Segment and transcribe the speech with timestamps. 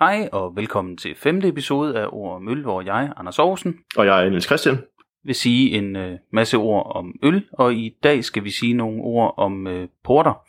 [0.00, 4.06] Hej og velkommen til femte episode af Ord om Øl, hvor jeg, Anders Aarhusen, Og
[4.06, 4.78] jeg er Niels Christian.
[5.24, 9.02] vil sige en øh, masse ord om øl, og i dag skal vi sige nogle
[9.02, 10.44] ord om øh, porter.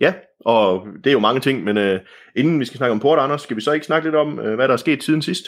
[0.00, 2.00] Ja, og det er jo mange ting, men øh,
[2.36, 4.54] inden vi skal snakke om Port Anders, skal vi så ikke snakke lidt om, øh,
[4.54, 5.44] hvad der er sket siden sidst?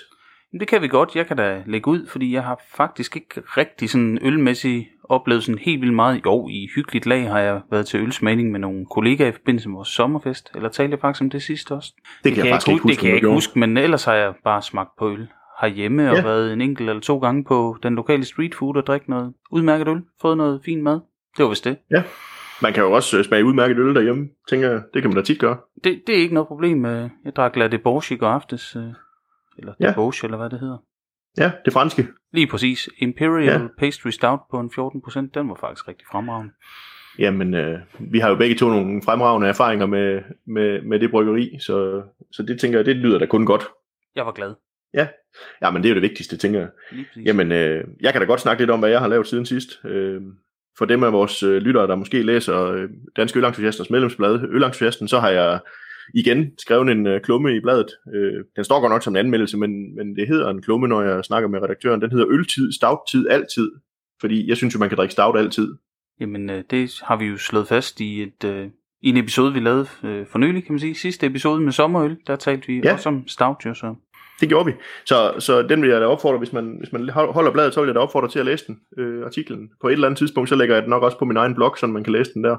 [0.60, 3.90] Det kan vi godt, jeg kan da lægge ud, fordi jeg har faktisk ikke rigtig
[3.90, 6.20] sådan ølmæssigt oplevet sådan helt vildt meget.
[6.26, 9.76] Jo, i hyggeligt lag har jeg været til ølsmagning med nogle kollegaer i forbindelse med
[9.76, 11.92] vores sommerfest, eller talte jeg faktisk om det sidste også?
[12.24, 14.34] Det kan jeg faktisk ikke huske, det kan jeg ikke huske, men ellers har jeg
[14.44, 15.28] bare smagt på øl
[15.60, 16.22] herhjemme og Ja.
[16.22, 19.88] været en enkelt eller to gange på den lokale street food og drikke noget udmærket
[19.88, 21.00] øl, fået noget fin mad.
[21.36, 21.76] Det var vist det.
[22.62, 24.82] Man kan jo også øh, smage udmærket øl derhjemme, tænker jeg.
[24.94, 25.56] Det kan man da tit gøre.
[25.84, 26.84] Det, det er ikke noget problem.
[26.84, 28.82] øh, Jeg drak La Debauche i går aftes, øh,
[29.58, 29.88] eller Ja.
[29.88, 30.78] Debauche, eller hvad det hedder.
[31.38, 32.06] Ja, det franske.
[32.32, 32.88] Lige præcis.
[32.98, 33.52] Imperial Ja.
[33.52, 33.68] ja.
[33.78, 36.52] Pastry Stout på en 14%, den var faktisk rigtig fremragende.
[37.18, 41.58] Jamen, øh, vi har jo begge to nogle fremragende erfaringer med, med, med det bryggeri,
[41.60, 43.68] så, så det tænker jeg, det lyder da kun godt.
[44.16, 44.54] Jeg var glad.
[45.62, 46.68] Ja, men det er jo det vigtigste, tænker jeg.
[47.26, 49.84] Jamen, øh, jeg kan da godt snakke lidt om, hvad jeg har lavet siden sidst.
[49.84, 50.20] Øh,
[50.78, 55.20] for dem af vores øh, lyttere, der måske læser øh, Danske Ølentusiasters medlemsblad, Ølentusiasten, så
[55.20, 55.60] har jeg
[56.14, 57.90] igen skrevet en øh, klumme i bladet.
[58.14, 61.02] Øh, den står godt nok som en anmeldelse, men, men det hedder en klumme, når
[61.02, 62.00] jeg snakker med redaktøren.
[62.02, 63.70] Den hedder Øltid, Stouttid, Altid.
[64.20, 65.74] Fordi jeg synes jo, man kan drikke stout altid.
[66.20, 68.44] Jamen, øh, det har vi jo slået fast i et...
[68.44, 68.66] Øh,
[69.02, 70.94] i en episode, vi lavede øh, for nylig, kan man sige.
[70.94, 72.92] Sidste episode med sommerøl, der talte vi Ja.
[72.92, 73.94] også om stout, jo, så...
[74.40, 74.72] Det gjorde vi.
[75.06, 77.88] Så, så den vil jeg da opfordre, hvis man, hvis man holder bladet, så vil
[77.88, 79.70] jeg da opfordre til at læse den, øh, artiklen.
[79.80, 81.74] På et eller andet tidspunkt, så lægger jeg den nok også på min egen blog,
[81.78, 82.56] så man kan læse den der.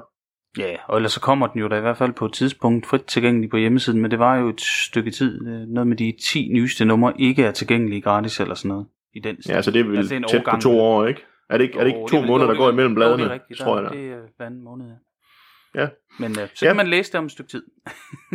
[0.58, 3.02] Ja, og ellers så kommer den jo da i hvert fald på et tidspunkt frit
[3.04, 6.48] tilgængelig på hjemmesiden, men det var jo et stykke tid, øh, noget med de 10
[6.52, 8.86] nyeste numre ikke er tilgængelige gratis eller sådan noget.
[9.14, 10.62] I den Ja, så det er vel Altså, det er en tæt på årgang.
[10.62, 11.20] to år, ikke?
[11.50, 13.34] Er det ikke, er det ikke to det- måneder, der går imellem bladene, det er
[13.34, 13.96] rigtigt, tror jeg da.
[13.96, 15.80] det er hver anden måned, ja.
[15.82, 15.88] Ja.
[16.18, 16.70] Men øh, så Ja.
[16.70, 17.62] kan man læse det om et stykke tid.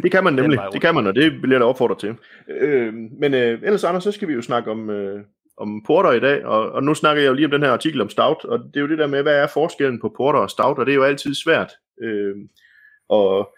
[0.03, 2.15] Det kan man nemlig, det kan man, og det vil jeg da opfordre til.
[2.61, 5.19] Øh, men øh, ellers, Anders, så skal vi jo snakke om, øh,
[5.61, 8.01] om porter i dag, og, og nu snakker jeg jo lige om den her artikel
[8.01, 10.49] om stout, og det er jo det der med, hvad er forskellen på porter og
[10.49, 11.71] stout, og det er jo altid svært.
[12.01, 12.35] Øh,
[13.09, 13.55] og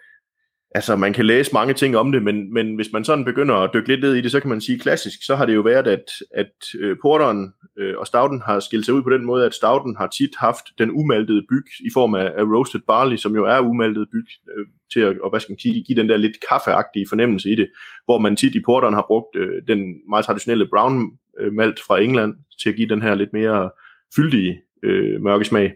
[0.74, 3.70] altså, man kan læse mange ting om det, men, men hvis man sådan begynder at
[3.74, 5.86] dykke lidt ned i det, så kan man sige klassisk, så har det jo været,
[5.86, 6.04] at,
[6.34, 9.96] at øh, porteren øh, og stouten har skilt sig ud på den måde, at stouten
[9.96, 13.60] har tit haft den umaltede byg i form af, af roasted barley, som jo er
[13.60, 14.26] umaltet byg,
[14.56, 17.54] øh, til at og hvad skal man sige, give den der lidt kaffeagtige fornemmelse i
[17.54, 17.68] det,
[18.04, 22.00] hvor man tit i porteren har brugt øh, den meget traditionelle brown øh, malt fra
[22.00, 23.70] England til at give den her lidt mere
[24.16, 25.74] fyldige øh, mørke smag.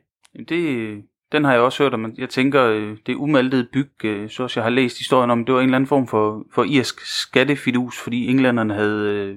[0.48, 4.42] Det, den har jeg også hørt, men jeg tænker, øh, det umaltede byg, øh, så
[4.42, 7.00] også jeg har læst historien om, det var en eller anden form for, for irsk
[7.00, 9.36] skattefidus, fordi englænderne havde øh,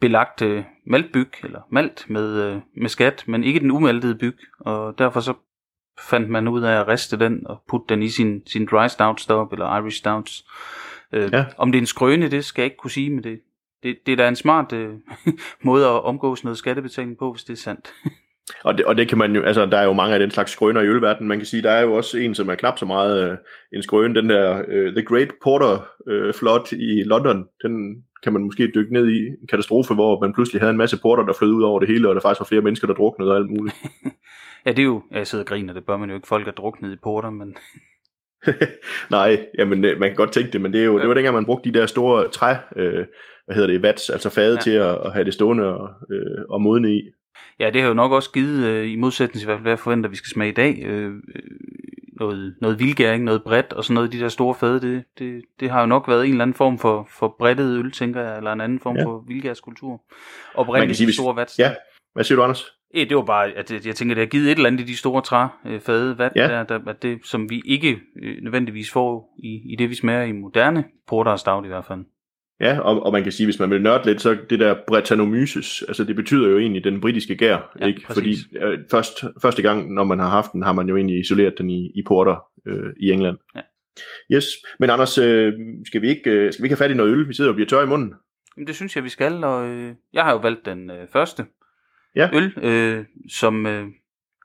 [0.00, 0.42] belagt
[0.86, 5.34] maltbyg, eller malt med, med skat, men ikke den umaltede byg, og derfor så
[6.00, 9.20] fandt man ud af at riste den og putte den i sin, sin dry stout
[9.20, 10.44] stop, eller Irish stouts.
[11.12, 11.44] Øh, Ja.
[11.56, 13.40] Om det er en skrøne, det skal jeg ikke kunne sige, men det,
[13.82, 14.94] det, det er da en smart øh,
[15.64, 17.92] måde at omgås noget skattebetaling på, hvis det er sandt.
[18.64, 20.52] Og det, og det kan man jo, altså der er jo mange af den slags
[20.52, 21.28] skrøner i ølverdenen.
[21.28, 23.36] Man kan sige, der er jo også en, som er knap så meget øh,
[23.72, 27.44] en skrøne, den der øh, The Great Porter øh, Flood i London.
[27.62, 30.98] Den kan man måske dykke ned i en katastrofe, hvor man pludselig havde en masse
[31.02, 33.30] porter, der flød ud over det hele, og der faktisk var flere mennesker, der druknede
[33.30, 33.76] og alt muligt.
[34.66, 36.28] Ja, det er jo, jeg sidder og griner, det bør man jo ikke.
[36.28, 37.56] Folk er druknet i porter, men
[39.10, 41.34] Nej, jamen øh, man kan godt tænke det, men det, er jo, det var dengang,
[41.34, 43.06] man brugte de der store træ, øh,
[43.46, 44.54] hvad hedder det, vats, altså fade ja.
[44.54, 44.60] Ja.
[44.60, 47.00] til at, at have det stående og, øh, og modne i.
[47.58, 50.16] ja, det har jo nok også givet, øh, i modsætning til hvad jeg forventer, vi
[50.16, 51.42] skal smage i dag, øh, øh,
[52.20, 55.70] noget, noget vildgæring, noget bredt og sådan noget, de der store fade, det, det, det
[55.70, 58.52] har jo nok været en eller anden form for, for breddet øl, tænker jeg, eller
[58.52, 59.04] en anden form Ja.
[59.04, 60.02] for vildgærskultur.
[60.54, 61.58] Oprindeligt sige, hvis- store vats.
[61.58, 61.74] Ja,
[62.14, 62.64] hvad siger du, Anders?
[62.94, 64.96] Eh, det var bare, at jeg, tænker, det har givet et eller andet i de
[64.96, 66.42] store træfade vat, Ja.
[66.42, 66.48] ja.
[66.48, 70.22] der, der, at det, som vi ikke øh, nødvendigvis får i, i det, vi smager
[70.22, 72.04] i moderne porter og stout i hvert fald.
[72.60, 75.82] Ja, og, og man kan sige, hvis man vil nørde lidt, så det der Brettanomyces,
[75.88, 78.02] altså det betyder jo egentlig den britiske gær, Ja, ikke?
[78.06, 78.46] Fordi præcis.
[78.62, 81.70] øh, først, første gang, når man har haft den, har man jo egentlig isoleret den
[81.70, 82.36] i, i porter
[82.66, 83.36] øh, i England.
[83.56, 83.60] Ja.
[84.36, 84.44] Yes,
[84.80, 85.52] men Anders, øh,
[85.86, 87.28] skal, vi ikke, øh, skal vi ikke have fat i noget øl?
[87.28, 88.14] Vi sidder og bliver tørre i munden.
[88.56, 91.44] Jamen, det synes jeg, vi skal, og øh, jeg har jo valgt den øh, første
[92.16, 92.30] Ja.
[92.34, 93.86] øl, øh, som øh,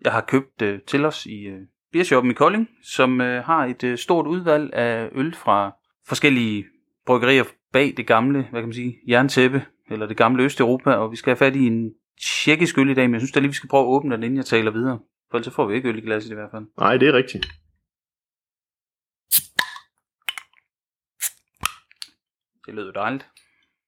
[0.03, 1.59] jeg har købt øh, til os i øh,
[1.91, 5.71] Beershoppen i Kolding, som øh, har et øh, stort udvalg af øl fra
[6.07, 6.65] forskellige
[7.05, 7.43] bryggerier
[7.73, 11.29] bag det gamle, hvad kan man sige, jerntæppe, eller det gamle Østeuropa, og vi skal
[11.29, 11.91] have fat i en
[12.21, 14.23] tjekkisk øl i dag, men jeg synes da lige, vi skal prøve at åbne den,
[14.23, 14.99] inden jeg taler videre.
[15.31, 16.63] For ellers får vi ikke øl i glasset i hvert fald.
[16.79, 17.45] Nej, det er rigtigt.
[22.65, 23.27] Det lød jo dejligt.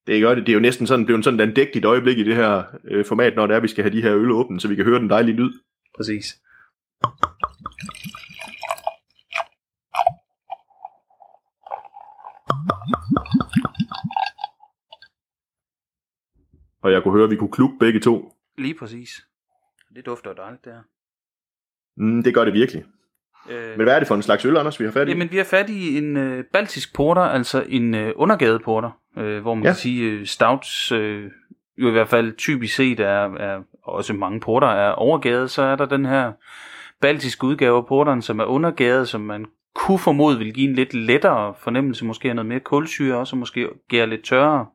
[0.08, 0.46] Det gør det.
[0.46, 3.36] Det er jo næsten sådan, blevet sådan et andægtigt øjeblik i det her øh, format,
[3.36, 5.10] når det er, vi skal have de her øl åbne, så vi kan høre den
[5.10, 5.54] dejlige lyd.
[5.98, 6.36] Præcis.
[16.86, 18.34] Og jeg kunne høre, at vi kunne klukke begge to.
[18.58, 19.26] Lige præcis.
[19.96, 20.82] Det dufter jo dejligt, det her.
[21.98, 22.84] Mm, det gør det virkelig.
[23.50, 25.12] Øh, Men hvad er det for en slags øl, Anders, vi har fat i?
[25.12, 29.42] Jamen, vi har fat i en øh, baltisk porter, altså en øh, undergade porter, øh,
[29.42, 29.70] hvor man Ja.
[29.70, 31.32] kan sige, øh, stouts øh,
[31.78, 35.76] jo i hvert fald typisk set er, er også mange porter er overgade, så er
[35.76, 36.32] der den her
[37.02, 39.46] baltiske udgave af porteren, som er undergade, som man
[39.76, 43.70] kunne formode vil give en lidt lettere fornemmelse, måske noget mere kulsyre også, og måske
[43.90, 44.66] gære lidt tørre,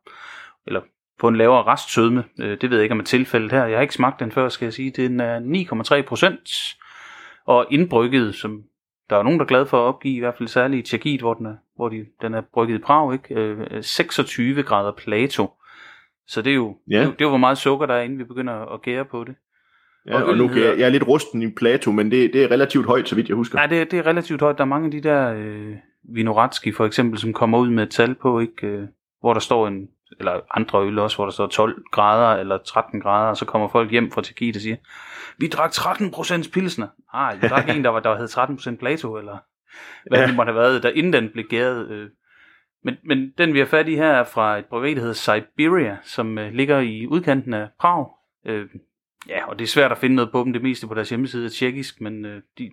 [0.67, 0.81] eller
[1.21, 2.25] på en lavere restsødme.
[2.41, 3.65] Øh, det ved jeg ikke om er tilfældet her.
[3.65, 4.91] Jeg har ikke smagt den før, skal jeg sige.
[4.91, 5.41] Den er
[6.01, 6.51] 9,3 procent,
[7.47, 8.63] og indbrygget, som
[9.11, 11.21] der er nogen, der er glade for at opgive, i hvert fald særligt i Tjekkiet,
[11.21, 13.35] hvor den er, hvor de, den er brygget i Prag, ikke?
[13.35, 15.51] Øh, 26 grader Plato.
[16.27, 16.97] Så det er jo, Ja.
[16.99, 19.05] det, er det er jo, hvor meget sukker der er, inden vi begynder at gære
[19.05, 19.35] på det.
[20.07, 22.43] Ja, Og og nu kan jeg, jeg er lidt rusten i Plato, men det, det
[22.45, 23.57] er relativt højt, så vidt jeg husker.
[23.59, 24.59] Nej, det, er- det er relativt højt.
[24.59, 25.75] Der er mange af de der øh,
[26.15, 28.67] Vinoratski for eksempel, som kommer ud med et tal på, ikke?
[28.67, 28.83] Øh,
[29.21, 29.89] hvor der står en,
[30.21, 33.69] eller andre øl også, hvor der står 12 grader eller 13 grader, og så kommer
[33.69, 34.77] folk hjem fra Tjekkiet og siger,
[35.39, 36.89] vi drak 13% pilsner.
[37.15, 38.29] Nej, vi drak en, der, var, der hed
[38.75, 39.39] 13% Plato, eller
[40.11, 40.27] hvad Ja.
[40.27, 41.89] det måtte have været, der inden den blev gæret.
[41.91, 42.09] Øh.
[42.85, 45.97] Men, men den vi har fat i her er fra et bryggeri, der hedder Siberia,
[46.03, 48.07] som øh, ligger i udkanten af Prag.
[48.47, 48.67] Øh,
[49.29, 50.53] ja, og det er svært at finde noget på dem.
[50.53, 52.71] Det meste på deres hjemmeside er tjekkisk, men øh, de,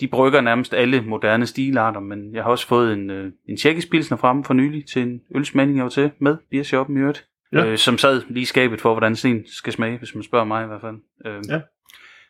[0.00, 3.90] de brygger nærmest alle moderne stilarter, men jeg har også fået en, øh, en tjekkisk
[3.90, 7.66] pilsner frem for nylig til en ølsmagning, jeg var til med Biershoppen i øvrigt, Ja.
[7.66, 10.66] øh, som sad lige skabet for, hvordan sådan skal smage, hvis man spørger mig i
[10.66, 10.96] hvert fald.
[11.26, 11.56] Øh, Ja.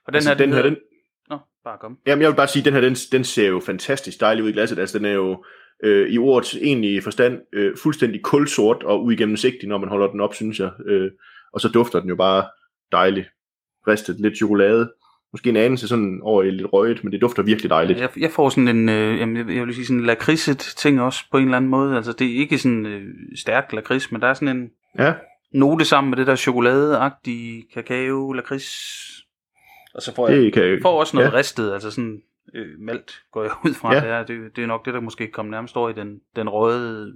[0.06, 0.78] Og den altså, her, den her, hedder- den,
[1.30, 1.98] Nå, bare kom.
[2.06, 4.52] jamen, jeg vil bare sige, den her, den, den ser jo fantastisk dejlig ud i
[4.52, 4.78] glasset.
[4.78, 5.44] Altså, den er jo
[5.84, 10.34] øh, i ordets egentlige forstand øh, fuldstændig kulsort og uigennemsigtig, når man holder den op,
[10.34, 10.70] synes jeg.
[10.86, 11.10] Øh,
[11.52, 12.44] og så dufter den jo bare
[12.92, 13.28] dejligt.
[13.88, 14.92] Ristet lidt chokolade.
[15.32, 18.00] Måske en anelse sådan over lidt røget, men det dufter virkelig dejligt.
[18.00, 21.00] Jeg, jeg får sådan en, øh, jamen, jeg, jeg vil sige sådan en lakridset ting
[21.00, 21.96] også på en eller anden måde.
[21.96, 23.02] Altså det er ikke sådan øh,
[23.36, 25.12] stærk lakrids, men der er sådan en Ja,
[25.52, 28.68] note sammen med det der chokoladeagtige kakao, lakrids.
[29.94, 31.36] Og så får jeg, det kan jeg får også noget ja.
[31.38, 32.22] ristet, altså sådan
[32.54, 33.94] øh, malt går jeg ud fra.
[33.94, 34.00] Ja.
[34.00, 36.48] Det, er, det, det er nok det, der måske kommer nærmest over i den, den
[36.48, 37.14] røde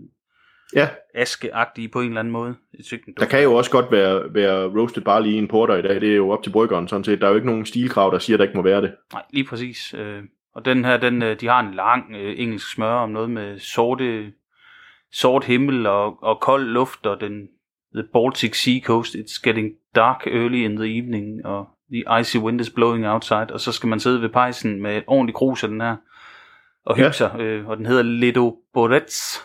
[0.75, 2.55] Ja, askeagtige på en eller anden måde.
[2.79, 5.77] Jeg synes, den der kan jo også godt være, være roasted barley i en porter
[5.77, 6.01] i dag.
[6.01, 7.21] Det er jo op til bryggeren sådan set.
[7.21, 8.95] Der er jo ikke nogen stilkrav, der siger, at der ikke må være det.
[9.13, 9.95] Nej, lige præcis.
[9.99, 10.23] Øh,
[10.55, 13.59] og den her, den, øh, de har en lang øh, engelsk smør om noget med
[13.59, 14.33] sorte,
[15.13, 17.49] sort himmel og, og kold luft, og den
[17.95, 22.61] The Baltic Sea Coast, it's getting dark early in the evening, og the icy wind
[22.61, 25.69] is blowing outside, og så skal man sidde ved pejsen med et ordentligt krus af
[25.69, 25.97] den her,
[26.87, 27.13] og hygge Ja.
[27.13, 29.43] sig, øh, og den hedder Lido Borets,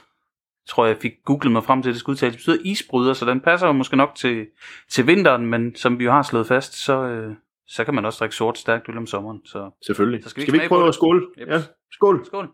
[0.68, 2.36] tror jeg fik googlet mig frem til, at det skal udtales.
[2.36, 4.48] Betyder isbryder, så den passer jo måske nok til,
[4.90, 7.36] til vinteren, men som vi jo har slået fast, så, øh,
[7.68, 9.46] så kan man også drikke sort stærkt øl om sommeren.
[9.46, 10.24] Så Selvfølgelig.
[10.24, 11.28] Så skal skal vi, vi ikke prøve at skåle?
[11.40, 11.48] Yep.
[11.48, 11.62] Ja,
[11.92, 12.25] skål.
[12.25, 12.50] skål!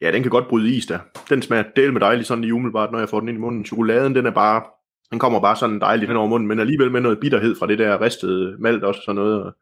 [0.00, 0.98] Ja, den kan godt bryde is der.
[1.28, 3.64] Den smager del med dejligt sådan lige umiddelbart, når jeg får den ind i munden.
[3.64, 4.62] Chokoladen, den er bare,
[5.10, 7.78] den kommer bare sådan dejligt hen over munden, men alligevel med noget bitterhed fra det
[7.78, 9.52] der ristede malt også og sådan noget.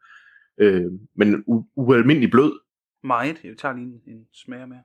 [0.57, 2.59] Øh, men u- ualmindelig blød.
[3.03, 3.43] Meget.
[3.43, 4.77] Jeg tager lige en, en smager med.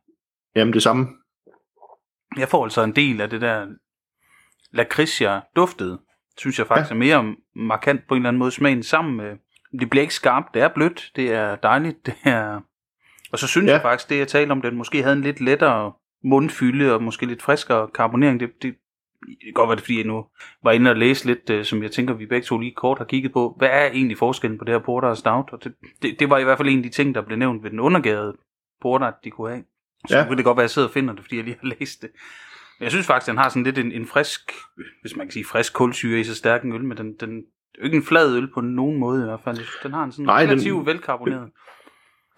[0.56, 1.08] Jamen det samme.
[2.37, 3.67] Jeg får altså en del af det der
[4.73, 6.00] lakrids, jeg duftede.
[6.38, 6.94] Synes jeg faktisk ja.
[6.94, 9.37] er mere markant på en eller anden måde smagen sammen med.
[9.81, 12.61] Det bliver ikke skarpt, det er blødt, det er dejligt, det er...
[13.32, 13.73] Og så synes Ja.
[13.73, 15.93] jeg faktisk, det jeg talte om, den måske havde en lidt lettere
[16.25, 18.41] mundfylde og måske lidt friskere karbonering.
[18.41, 18.75] Det, det,
[19.27, 20.25] det kan godt være det, fordi jeg nu
[20.63, 23.05] var inde og læse lidt, øh, som jeg tænker, vi begge to lige kort har
[23.05, 23.55] kigget på.
[23.58, 25.53] Hvad er egentlig forskellen på det her porter og stout?
[25.53, 27.63] Og det, det, det var i hvert fald en af de ting, der blev nævnt
[27.63, 28.36] ved den undergade
[28.82, 29.65] porter, at de kunne have.
[30.09, 30.25] Så Ja.
[30.27, 32.03] kunne det godt være, at jeg sidder og finder det, fordi jeg lige har læst
[32.03, 32.11] det.
[32.79, 34.53] Men jeg synes faktisk, den har sådan lidt en, en frisk,
[35.01, 37.43] hvis man kan sige frisk kulsyre i så stærk en øl, men den, den er
[37.79, 39.59] jo ikke en flad øl på nogen måde i hvert fald.
[39.83, 41.51] Den har en sådan Nej, den- relativt velkarboneret.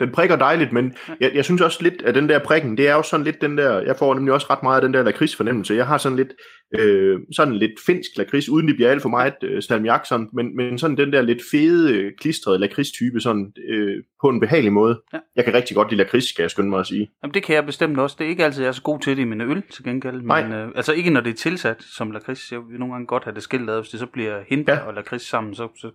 [0.02, 2.94] Den prikker dejligt, men jeg, jeg synes også lidt, at den der prikken, det er
[2.94, 5.36] jo sådan lidt den der, jeg får nemlig også ret meget af den der lakrids
[5.36, 5.74] fornemmelse.
[5.74, 6.32] Jeg har sådan lidt,
[6.78, 10.56] øh, sådan lidt finsk lakrids, uden det bliver alt for meget øh, salmiak, sådan, men,
[10.56, 15.00] men sådan den der lidt fede, klistrede lakridstype, sådan øh, på en behagelig måde.
[15.12, 15.18] Ja.
[15.36, 17.10] Jeg kan rigtig godt lide lakrids, skal jeg skynde mig at sige.
[17.22, 18.16] Jamen, det kan jeg bestemt også.
[18.18, 20.16] Det er ikke altid, jeg er så god til det i mine øl, til gengæld.
[20.16, 20.42] Men, Nej.
[20.42, 22.52] øh, altså ikke når det er tilsat som lakrids.
[22.52, 23.80] Jeg vil nogle gange godt have det skilt ad.
[23.80, 24.80] Hvis det så bliver hindbær ja.
[24.80, 25.90] og lakrids sammen, så, så,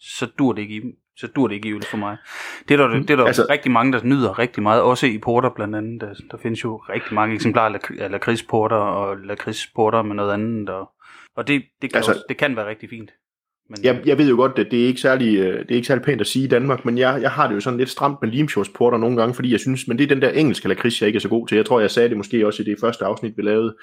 [0.00, 0.80] så dur det ikke i
[1.16, 2.16] så dur det ikke i øl for mig.
[2.68, 4.82] Det er der, det er der Altså- rigtig mange, der nyder rigtig meget.
[4.82, 6.00] Også i porter blandt andet.
[6.00, 10.68] Der, der findes jo rigtig mange eksemplarer af lakridsporter og lakridsporter med noget andet.
[10.70, 10.90] Og,
[11.36, 13.10] og det, det, kan Altså- også, det kan være rigtig fint.
[13.70, 15.86] Men, Jeg, jeg ved jo godt, at det er ikke særlig, øh, det er ikke
[15.86, 18.18] særlig pænt at sige i Danmark, men jeg, jeg har det jo sådan lidt stramt
[18.22, 21.06] med limfjordsporter nogle gange, fordi jeg synes, men det er den der engelske lakrids, jeg
[21.06, 21.56] ikke er så god til.
[21.56, 23.76] Jeg tror, jeg sagde det måske også i det første afsnit, vi lavede.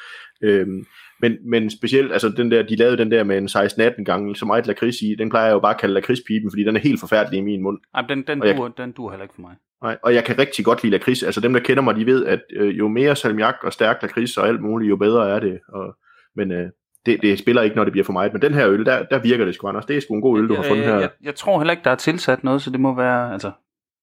[0.44, 0.86] Øhm,
[1.22, 4.46] men, men specielt, altså den der, de lavede den der med en 16-18 gange, så
[4.46, 7.00] meget lakrids i, den plejer jeg jo bare at kalde lakridspipen, fordi den er helt
[7.00, 7.78] forfærdelig i min mund.
[7.96, 9.56] Ej, den, den, Og jeg- dur, den dur heller ikke for mig.
[9.84, 11.24] Nej, og jeg kan rigtig godt lide lakrids.
[11.24, 14.38] Altså dem, der kender mig, de ved, at øh, jo mere salmiak og stærk lakrids
[14.38, 15.60] og alt muligt, jo bedre er det.
[15.70, 15.96] Og
[16.36, 16.70] men øh,
[17.06, 18.34] det, det spiller ikke, når det bliver for meget.
[18.34, 19.86] Men den her øl, der, der virker det sgu, Anders.
[19.86, 20.94] Det er sgu en god øl, du har fundet her.
[20.94, 23.52] Jeg, jeg, jeg tror heller ikke, der er tilsat noget, så det må være, altså,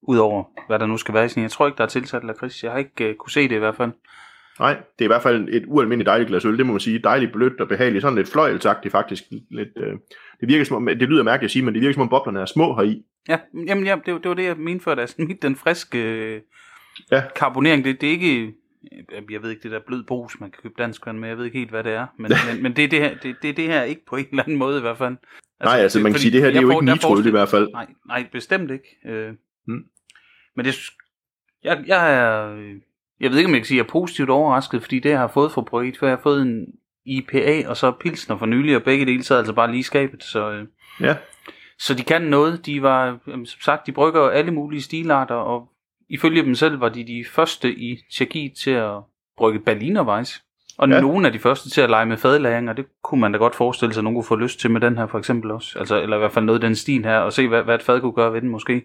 [0.02, 2.62] udover hvad der nu skal være i sådan Jeg tror ikke, der er tilsat lakrids.
[2.64, 3.90] Jeg har ikke uh, kunne se det i hvert fald.
[4.59, 6.99] Nej, det er i hvert fald et ualmindeligt dejligt glas øl, det må man sige.
[6.99, 8.02] Dejligt blødt og behageligt.
[8.02, 9.25] Sådan lidt fløjelsagtigt faktisk.
[9.50, 9.92] Lidt, øh,
[10.40, 12.40] det virker som om, det lyder mærkeligt at sige, men det virker som om boblerne
[12.40, 13.02] er små heri.
[13.28, 16.40] Ja, jamen, ja, det, det var det, jeg mente før, altså, den friske øh,
[17.12, 17.23] ja.
[17.37, 18.52] karbonering, det, det er ikke,
[19.30, 21.59] jeg ved ikke, det der blød brus, man kan købe dansk med, jeg ved ikke
[21.59, 23.82] helt, hvad det er, men, men, men det, er det, her, det, det, det her
[23.82, 25.16] ikke på en eller anden måde i hvert fald.
[25.61, 27.49] Altså, nej, altså man kan sige, det her det er jo ikke nitro i hvert
[27.49, 27.73] fald.
[27.73, 28.97] Nej, nej bestemt ikke.
[29.06, 29.32] Øh,
[29.66, 29.85] hmm.
[30.56, 30.76] Men det,
[31.64, 32.56] jeg, jeg er,
[33.23, 35.19] jeg ved ikke, om jeg kan sige, at jeg er positivt overrasket, fordi det, jeg
[35.19, 36.67] har fået fra Bryggit, for jeg har fået en
[37.07, 40.50] IPA og så Pilsner for nylig, og begge dele sad altså bare lige skabet, så...
[40.50, 40.67] Øh,
[41.00, 41.17] ja.
[41.79, 42.67] Så de kan noget.
[42.67, 45.69] De var, som sagt, de brygger alle mulige stilarter, og
[46.09, 48.93] ifølge dem selv var de de første i Tjekkiet til at
[49.37, 50.43] brygge Berlinerweiss.
[50.79, 51.00] Og ja.
[51.00, 53.55] nogle af de første til at lege med fadlæring, og det kunne man da godt
[53.55, 55.79] forestille sig, at nogen kunne få lyst til med den her for eksempel også.
[55.79, 57.83] Altså, eller i hvert fald noget af den stil her, og se hvad, hvad et
[57.83, 58.83] fad kunne gøre ved den måske.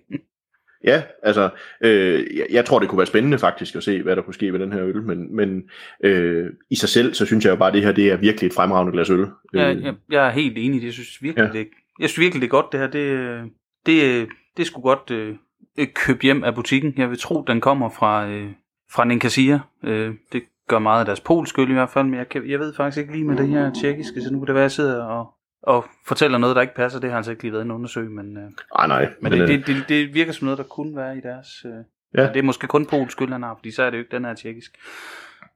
[0.84, 1.50] Ja, altså,
[1.82, 4.54] øh, jeg, jeg tror, det kunne være spændende faktisk at se, hvad der kunne ske
[4.54, 5.64] ved den her øl, men, men
[6.04, 8.48] øh, i sig selv, så synes jeg jo bare, at det her det er virkelig
[8.48, 9.28] et fremragende glas øl.
[9.54, 11.60] Ja, jeg, jeg er helt enig, jeg synes virkelig, ja.
[11.60, 11.68] det,
[12.00, 12.88] jeg synes virkelig, det er godt det her.
[12.88, 13.52] Det,
[13.86, 15.36] det, det skulle godt øh,
[15.94, 16.94] købe hjem af butikken.
[16.98, 18.52] Jeg vil tro, den kommer fra, øh,
[18.92, 19.60] fra Ninkasier.
[19.84, 22.74] Øh, det gør meget af deres polskyld i hvert fald, men jeg, kan, jeg ved
[22.74, 25.04] faktisk ikke lige med det her tjekkiske, så nu kan det være, at jeg sidder
[25.04, 27.00] og, og fortæller noget, der ikke passer.
[27.00, 28.44] Det har altså ikke lige været en undersøg, men, øh,
[28.80, 31.22] Ej, nej, men, men det, det, det, det, virker som noget, der kunne være i
[31.22, 31.48] deres...
[31.66, 31.72] Øh,
[32.22, 32.30] ja.
[32.34, 34.34] Det er måske kun polskyld, han har, fordi så er det jo ikke den her
[34.34, 34.78] tjekkisk.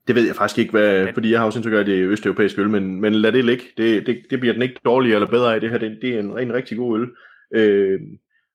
[0.08, 1.12] Det ved jeg faktisk ikke, hvad, ja.
[1.12, 3.46] fordi jeg har også indtryk af, at det er østeuropæisk øl, men, men lad det
[3.46, 3.64] ligge.
[3.78, 5.62] Det, det, det bliver den ikke dårligere eller bedre af.
[5.62, 7.10] Det her det, det er en, en rigtig god øl.
[7.56, 8.00] Øh,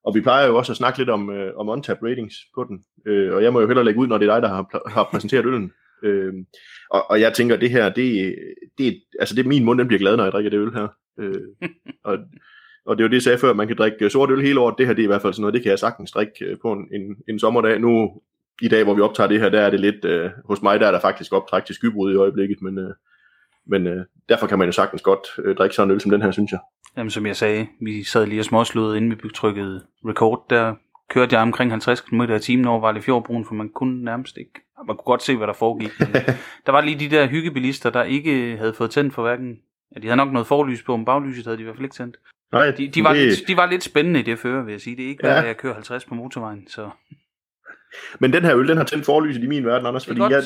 [0.05, 2.85] og vi plejer jo også at snakke lidt om, øh, om on-tap ratings på den.
[3.07, 5.09] Øh, og jeg må jo hellere lægge ud, når det er dig, der har, har
[5.11, 5.73] præsenteret øllen.
[6.05, 6.33] Øh,
[6.91, 8.35] og, og jeg tænker, det her, det,
[8.79, 10.89] det, altså det er min mund, den bliver glad, når jeg drikker det øl her.
[11.19, 11.69] Øh,
[12.05, 12.19] og,
[12.87, 14.75] og det er jo det, jeg sagde før, man kan drikke sort øl hele året.
[14.79, 16.57] Det her, det er i hvert fald sådan noget, det kan jeg sagtens drikke øh,
[16.63, 17.81] på en, en, en sommerdag.
[17.81, 18.21] Nu
[18.63, 20.87] i dag, hvor vi optager det her, der er det lidt, øh, hos mig der
[20.87, 22.95] er der faktisk optræk til skybrud i øjeblikket, men, øh,
[23.67, 26.23] men øh, derfor kan man jo sagtens godt øh, drikke sådan en øl som den
[26.23, 26.61] her, synes jeg.
[26.97, 30.75] Jamen som jeg sagde, vi sad lige og småslåede, inden vi trykkede record, der
[31.11, 34.53] kørte jeg omkring 50 km i timen over Vejle Fjordbroen, for man kunne nærmest ikke,
[34.87, 35.91] man kunne godt se, hvad der foregik.
[36.67, 39.57] der var lige de der hyggebilister, der ikke havde fået tændt for hverken,
[39.95, 41.95] ja, de havde nok noget forlys på, men baglyset havde de i hvert fald ikke
[41.95, 42.17] tændt.
[42.53, 43.29] Nej, de, de, var det...
[43.29, 44.97] lidt, de var lidt spændende i det føre, vil jeg sige.
[44.97, 45.41] Det er ikke ja.
[45.41, 46.91] at jeg kører 50 på motorvejen, så...
[48.19, 50.43] Men den her øl, den har tændt forlyset i min verden, Anders, fordi jeg,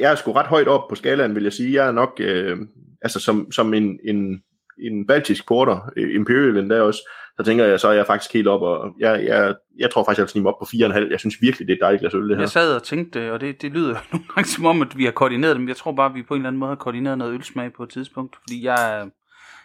[0.00, 1.74] jeg er sgu ret højt op på skalaen, vil jeg sige.
[1.74, 2.58] Jeg er nok, øh,
[3.02, 4.42] altså som, som en, en,
[4.78, 7.00] en baltisk porter, Imperial endda også,
[7.36, 10.18] så tænker jeg, så er jeg faktisk helt op, og jeg, jeg, jeg tror faktisk,
[10.18, 11.10] jeg vil snige op på 4,5.
[11.10, 12.42] Jeg synes virkelig, det er et dejligt glas øl, det her.
[12.42, 15.12] Jeg sad og tænkte, og det, det lyder nogle gange som om, at vi har
[15.12, 17.18] koordineret det, men jeg tror bare, at vi på en eller anden måde har koordineret
[17.18, 19.08] noget ølsmag på et tidspunkt, fordi jeg,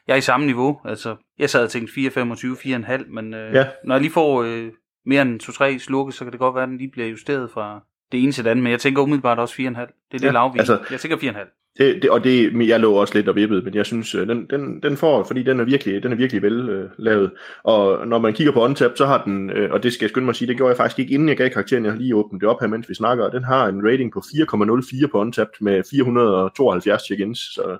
[0.07, 0.79] jeg er i samme niveau.
[0.85, 3.67] Altså, jeg sad og tænkte 4,25, 4,5, men øh, ja.
[3.85, 4.71] når jeg lige får øh,
[5.05, 7.83] mere end 2-3 slukke, så kan det godt være, at den lige bliver justeret fra
[8.11, 9.61] det ene til det andet, men jeg tænker umiddelbart også 4,5.
[9.61, 10.59] Det er det ja, lavvig.
[10.59, 11.60] Altså, jeg tænker 4,5.
[11.77, 14.45] Det, det, og det, jeg lå også lidt og vippede, men jeg synes, øh, den,
[14.49, 17.31] den, den får, fordi den er virkelig, den er virkelig vel øh, lavet.
[17.63, 20.25] Og når man kigger på OnTap, så har den, øh, og det skal jeg skynde
[20.25, 22.15] mig at sige, det gjorde jeg faktisk ikke, inden jeg gav karakteren, jeg har lige
[22.15, 25.47] åbnet det op her, mens vi snakker, den har en rating på 4,04 på OnTap
[25.61, 27.77] med 472 check-ins, så,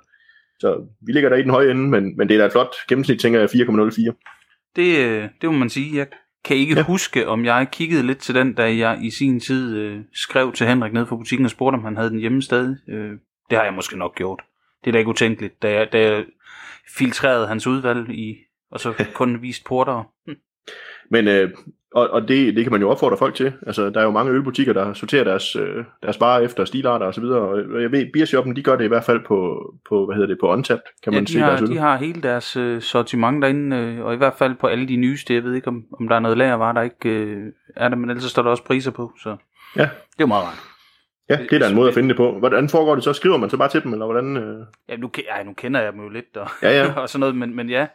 [0.60, 2.74] så vi ligger der i den høje ende, men, men det er da et flot
[2.88, 4.72] gennemsnit, tænker jeg, 4,04.
[4.76, 5.96] Det, øh, det må man sige.
[5.96, 6.06] Jeg
[6.44, 6.82] kan ikke ja.
[6.82, 10.66] huske, om jeg kiggede lidt til den, da jeg i sin tid øh, skrev til
[10.66, 12.76] Henrik ned fra butikken og spurgte, om han havde den hjemme stadig.
[12.88, 13.12] Øh,
[13.52, 14.42] det har jeg måske nok gjort.
[14.84, 16.24] Det er da ikke utænkeligt, da jeg, da jeg
[16.96, 18.36] filtrerede hans udvalg i,
[18.70, 20.02] og så kun vist porter.
[20.26, 20.34] Hm.
[21.10, 21.50] Men, øh,
[21.94, 23.52] og, og det, det kan man jo opfordre folk til.
[23.66, 27.14] Altså, der er jo mange ølbutikker, der sorterer deres, øh, deres varer efter stilarter og
[27.14, 27.40] så videre.
[27.40, 30.38] Og jeg ved, Biershoppen, de gør det i hvert fald på, på hvad hedder det,
[30.40, 33.76] på Untapped, kan ja, man de se har, de har hele deres øh, sortiment derinde,
[33.76, 35.34] øh, og i hvert fald på alle de nyeste.
[35.34, 38.10] Jeg ved ikke, om, om der er noget lagervarer, der ikke øh, er der, men
[38.10, 39.12] ellers står der også priser på.
[39.22, 39.36] Så
[39.76, 39.82] ja.
[39.82, 40.71] det er jo meget rart.
[41.28, 42.38] Ja, det er da en måde at finde det på.
[42.38, 43.12] Hvordan foregår det så?
[43.12, 44.36] Skriver man så bare til dem, eller hvordan?
[44.36, 44.66] Øh...
[44.88, 46.92] Ja, nu, ja, nu kender jeg dem jo lidt, og, ja, ja.
[47.00, 47.86] og sådan noget, men, men ja.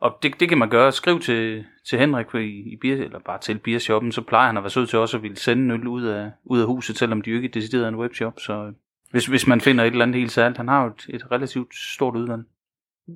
[0.00, 0.92] Og det, det kan man gøre.
[0.92, 4.62] Skriv til, til Henrik i, i bier, eller bare til Biershoppen, så plejer han at
[4.62, 7.22] være sød til også at ville sende en øl ud af, ud af huset, selvom
[7.22, 8.40] de jo ikke decideret er en webshop.
[8.40, 8.72] Så
[9.10, 10.58] hvis, hvis man finder et eller andet helt særligt.
[10.58, 12.44] Han har jo et, et relativt stort udland.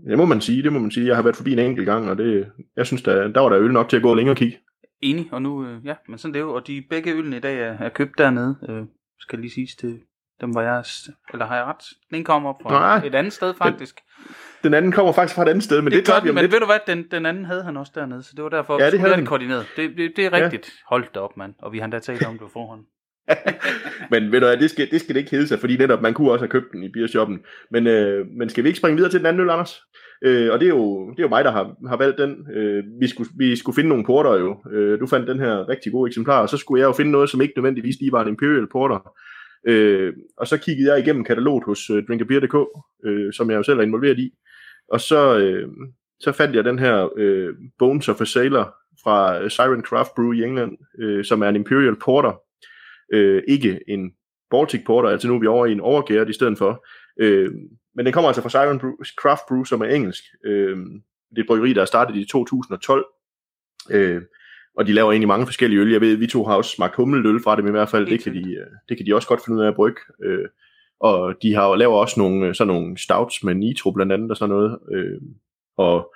[0.09, 1.07] Det må man sige, det må man sige.
[1.07, 3.59] Jeg har været forbi en enkelt gang, og det, jeg synes, der, der var der
[3.59, 4.59] øl nok til at gå længere og kigge.
[5.01, 7.41] Enig, og nu, øh, ja, men sådan det er jo, og de begge ølene i
[7.41, 8.57] dag er, er købt dernede.
[9.23, 10.01] Skal lige siges til
[10.41, 10.85] dem, var jeg,
[11.33, 11.85] eller har jeg ret?
[12.11, 14.01] Den kommer fra Nej, et andet sted faktisk.
[14.25, 16.35] Den, den anden kommer faktisk fra et andet sted, men det, det tager vi om
[16.35, 16.53] Men lidt.
[16.53, 18.91] ved du hvad, den, den anden havde han også dernede, så det var derfor, ja,
[18.91, 19.67] det havde det koordineret.
[19.77, 20.67] Det, det, det er rigtigt.
[20.67, 20.73] Ja.
[20.89, 21.55] Hold da op, mand.
[21.59, 22.81] Og vi har endda talt om det på forhånd.
[24.13, 26.15] men ved du hvad, det skal, det skal det ikke hedde sig, fordi netop, man
[26.15, 27.41] kunne også have købt den i beershoppen.
[27.71, 29.83] Men, øh, men skal vi ikke springe videre til den anden øl, Anders?
[30.25, 32.47] Øh, og det er, jo, det er jo mig, der har, har valgt den.
[32.53, 34.57] Øh, vi, skulle, vi skulle finde nogle porter jo.
[34.73, 37.31] Øh, du fandt den her rigtig gode eksemplar, og så skulle jeg jo finde noget,
[37.31, 39.13] som ikke nødvendigvis lige var en Imperial Porter.
[39.69, 42.57] Øh, og så kiggede jeg igennem kataloget hos øh, drinkabeer.dk,
[43.05, 44.31] øh, som jeg jo selv er involveret i.
[44.89, 45.69] Og så, øh,
[46.21, 48.75] så fandt jeg den her øh, Bones of a Sailor
[49.05, 52.41] fra øh, Siren Craft Brew i England, øh, som er en Imperial Porter.
[53.13, 54.13] Øh, ikke en
[54.51, 56.87] Baltic Porter, altså nu er vi over i en overgæret i stedet for.
[57.21, 57.51] Øh,
[57.95, 60.25] men den kommer altså fra Siren Brew, Craft Brew, som er engelsk.
[60.45, 60.77] Øh,
[61.31, 63.07] det er et bryggeri, der er startet i 2012.
[63.91, 64.23] Øh,
[64.77, 65.93] og de laver egentlig mange forskellige øl.
[65.93, 68.07] Jeg ved, vi to har også smagt hummeløl fra dem i hvert fald.
[68.07, 70.01] Det kan, de, øh, det kan de også godt finde ud af at brygge.
[70.25, 70.49] Øh,
[71.01, 74.37] og de har laver også nogle, øh, sådan nogle stouts med nitro blandt andet og
[74.37, 74.79] sådan noget.
[74.93, 75.21] Øh,
[75.77, 76.15] og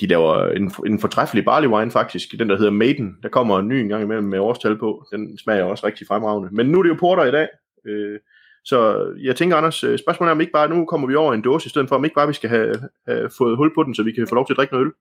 [0.00, 3.16] de laver en, en fortræffelig barley wine faktisk, den der hedder Maiden.
[3.22, 5.06] Der kommer en ny en gang imellem med årstal på.
[5.12, 6.48] Den smager også rigtig fremragende.
[6.52, 7.48] Men nu er det jo porter i dag.
[7.86, 8.18] Øh,
[8.64, 8.78] så
[9.20, 11.70] jeg tænker, Anders, spørgsmålet er om ikke bare, nu kommer vi over en dåse, i
[11.70, 12.74] stedet for om ikke bare vi skal have,
[13.06, 14.92] have fået hul på den, så vi kan få lov til at drikke noget øl.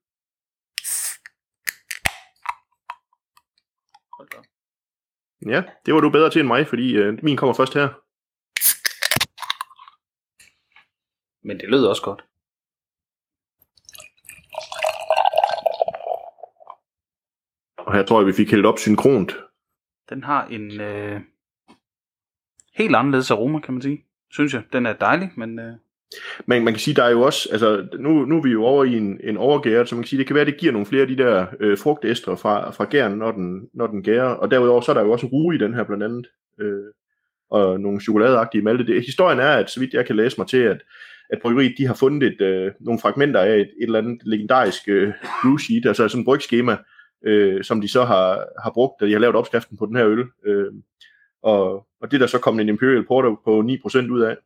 [5.46, 7.88] Ja, det var du bedre til end mig, fordi øh, min kommer først her.
[11.48, 12.22] Men det lød også godt.
[17.77, 19.32] Og her tror jeg, vi fik hældt op synkront.
[20.10, 21.22] Den har en øh,
[22.81, 24.05] helt anderledes aroma, kan man sige.
[24.31, 24.61] Synes jeg.
[24.73, 25.59] Den er dejlig, men...
[25.59, 25.73] Øh...
[26.45, 28.83] Men man kan sige, der er jo også, altså nu, nu er vi jo over
[28.83, 31.01] i en, en overgæret, så man kan sige, det kan være, det giver nogle flere
[31.01, 34.29] af de der øh, frugtæstre fra, fra gæren, når den, når den gærer.
[34.29, 36.27] Og derudover, så er der jo også rue i den her blandt andet,
[36.61, 36.83] øh,
[37.50, 38.85] og nogle chokoladeagtige malte.
[38.85, 40.81] Det, historien er, at så vidt jeg kan læse mig til, at,
[41.29, 44.81] at bryggeriet, de har fundet et, øh, nogle fragmenter af et, et eller andet legendarisk
[44.88, 46.77] øh, brew sheet, altså sådan et brygskema,
[47.25, 50.07] øh, som de så har, har brugt, da de har lavet opskriften på den her
[50.07, 50.25] øl.
[50.45, 50.71] Øh,
[51.43, 54.38] og, og det er der så kommet en Imperial Porter på 9% ud af.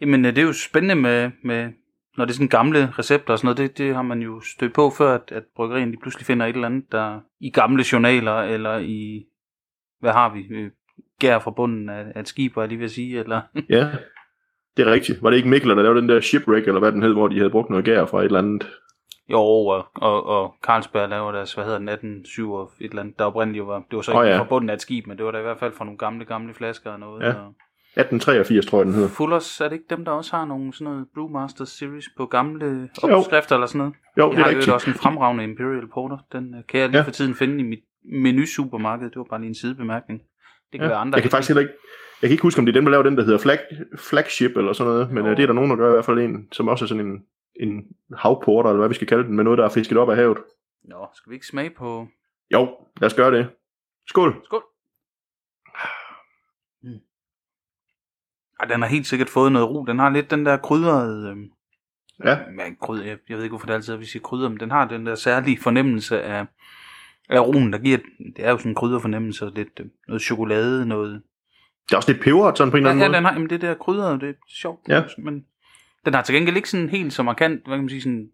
[0.00, 1.72] Jamen, øh, det er jo spændende med, med
[2.16, 4.74] når det er sådan gamle recepter og sådan noget, det, det har man jo stødt
[4.74, 8.32] på før, at, at bryggerien de pludselig finder et eller andet, der i gamle journaler,
[8.32, 9.26] eller i,
[10.00, 10.70] hvad har vi, øh,
[11.20, 13.40] gær fra bunden af, af et skib, var jeg lige ved at sige, eller...
[13.76, 13.90] ja,
[14.76, 15.22] det er rigtigt.
[15.22, 17.38] Var det ikke Mikkel, der lavede den der shipwreck, eller hvad den hed, hvor de
[17.38, 18.68] havde brugt noget gær fra et eller andet?
[19.30, 23.18] Jo, og, og, og Carlsberg laver deres, hvad hedder den, 1807 og et eller andet,
[23.18, 24.38] der oprindeligt var, det var så ikke oh, ja.
[24.38, 26.24] fra bunden af et skib, men det var da i hvert fald fra nogle gamle,
[26.24, 27.22] gamle flasker og noget.
[27.22, 27.28] Ja.
[27.28, 27.54] Og,
[27.96, 29.08] 1883, tror jeg, den hedder.
[29.08, 32.88] Fullers, er det ikke dem, der også har nogle sådan noget Brewmaster Series på gamle
[33.02, 33.58] opskrifter jo.
[33.58, 33.94] eller sådan noget?
[34.18, 34.66] Jo, det er rigtigt.
[34.66, 36.18] Jeg har også en fremragende Imperial Porter.
[36.32, 37.06] Den øh, kan jeg lige ja.
[37.06, 37.78] for tiden finde i mit
[38.12, 39.10] menu supermarked.
[39.10, 40.20] Det var bare lige en sidebemærkning.
[40.72, 40.88] Det kan ja.
[40.88, 41.16] være andre.
[41.16, 41.74] Jeg kan faktisk heller ikke,
[42.22, 43.58] jeg kan ikke huske, om det er dem, der laver den, der hedder flag,
[43.98, 45.30] Flagship eller sådan noget, men jo.
[45.30, 47.06] Øh, det er der nogen, der gør i hvert fald en, som også er sådan
[47.06, 47.22] en,
[47.60, 50.16] en havporter, eller hvad vi skal kalde den, med noget, der er fisket op af
[50.16, 50.38] havet.
[50.82, 52.08] Nå, skal vi ikke smage på...
[52.52, 53.50] Jo, lad os gøre det.
[54.06, 54.40] Skål.
[54.44, 54.62] Skål.
[58.60, 59.84] Ej, den har helt sikkert fået noget ro.
[59.84, 61.30] Den har lidt den der krydrede...
[61.30, 61.36] Øh,
[62.24, 62.38] ja.
[62.46, 64.70] Men krydder, jeg, jeg ved ikke, hvorfor det altid er, vi siger krydder, men den
[64.70, 66.46] har den der særlige fornemmelse af,
[67.28, 67.98] af roen, der giver...
[68.36, 71.22] Det er jo sådan en krydderfornemmelse, lidt øh, noget chokolade, noget...
[71.88, 73.16] Det er også lidt peber, sådan på en ja, eller anden ja, måde.
[73.16, 74.88] den har, jamen det der krydder, det er sjovt.
[74.88, 75.04] Ja.
[75.18, 75.46] Men
[76.04, 78.28] den har til gengæld ikke sådan helt så markant, hvad kan man sige, sådan,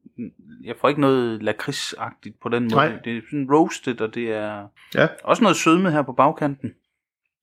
[0.64, 2.74] jeg får ikke noget lakridsagtigt på den måde.
[2.74, 2.98] Nej.
[3.04, 5.06] Det er sådan roasted, og det er Ja.
[5.24, 6.72] også noget sødme her på bagkanten.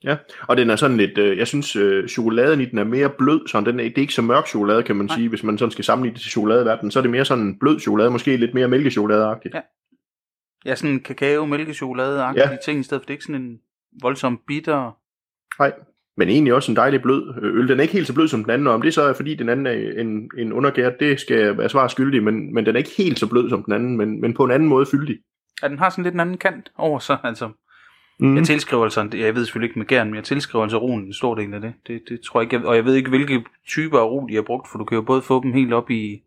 [0.03, 3.09] Ja, og den er sådan lidt, øh, jeg synes, øh, chokoladen i den er mere
[3.09, 5.15] blød, så den er, det er ikke så mørk chokolade, kan man Nej.
[5.15, 7.59] sige, hvis man sådan skal sammenligne det til chokoladeverdenen, så er det mere sådan en
[7.59, 9.55] blød chokolade, måske lidt mere mælkechokoladeagtigt.
[9.55, 9.61] Ja.
[10.65, 12.57] Ja, sådan en kakao, mælkechokolade ja.
[12.65, 13.59] ting, i stedet for det er ikke sådan en
[14.01, 14.97] voldsom bitter.
[15.59, 15.73] Nej,
[16.17, 17.67] men egentlig også en dejlig blød øh, øl.
[17.67, 19.35] Den er ikke helt så blød som den anden, og om det så er fordi
[19.35, 22.75] den anden er en, en undergært, det skal jeg være svar skyldig, men, men den
[22.75, 25.17] er ikke helt så blød som den anden, men, men på en anden måde fyldig.
[25.63, 27.49] Ja, den har sådan lidt en anden kant over sig, altså.
[28.19, 28.35] Mm.
[28.35, 31.13] Jeg tilskriver altså, jeg ved selvfølgelig ikke med gæren, men jeg tilskriver altså roen en
[31.13, 31.73] stor del af det.
[31.87, 34.35] Det, det tror jeg ikke, jeg, og jeg ved ikke, hvilke typer af ro de
[34.35, 36.23] har brugt, for du kan jo både få dem helt op i,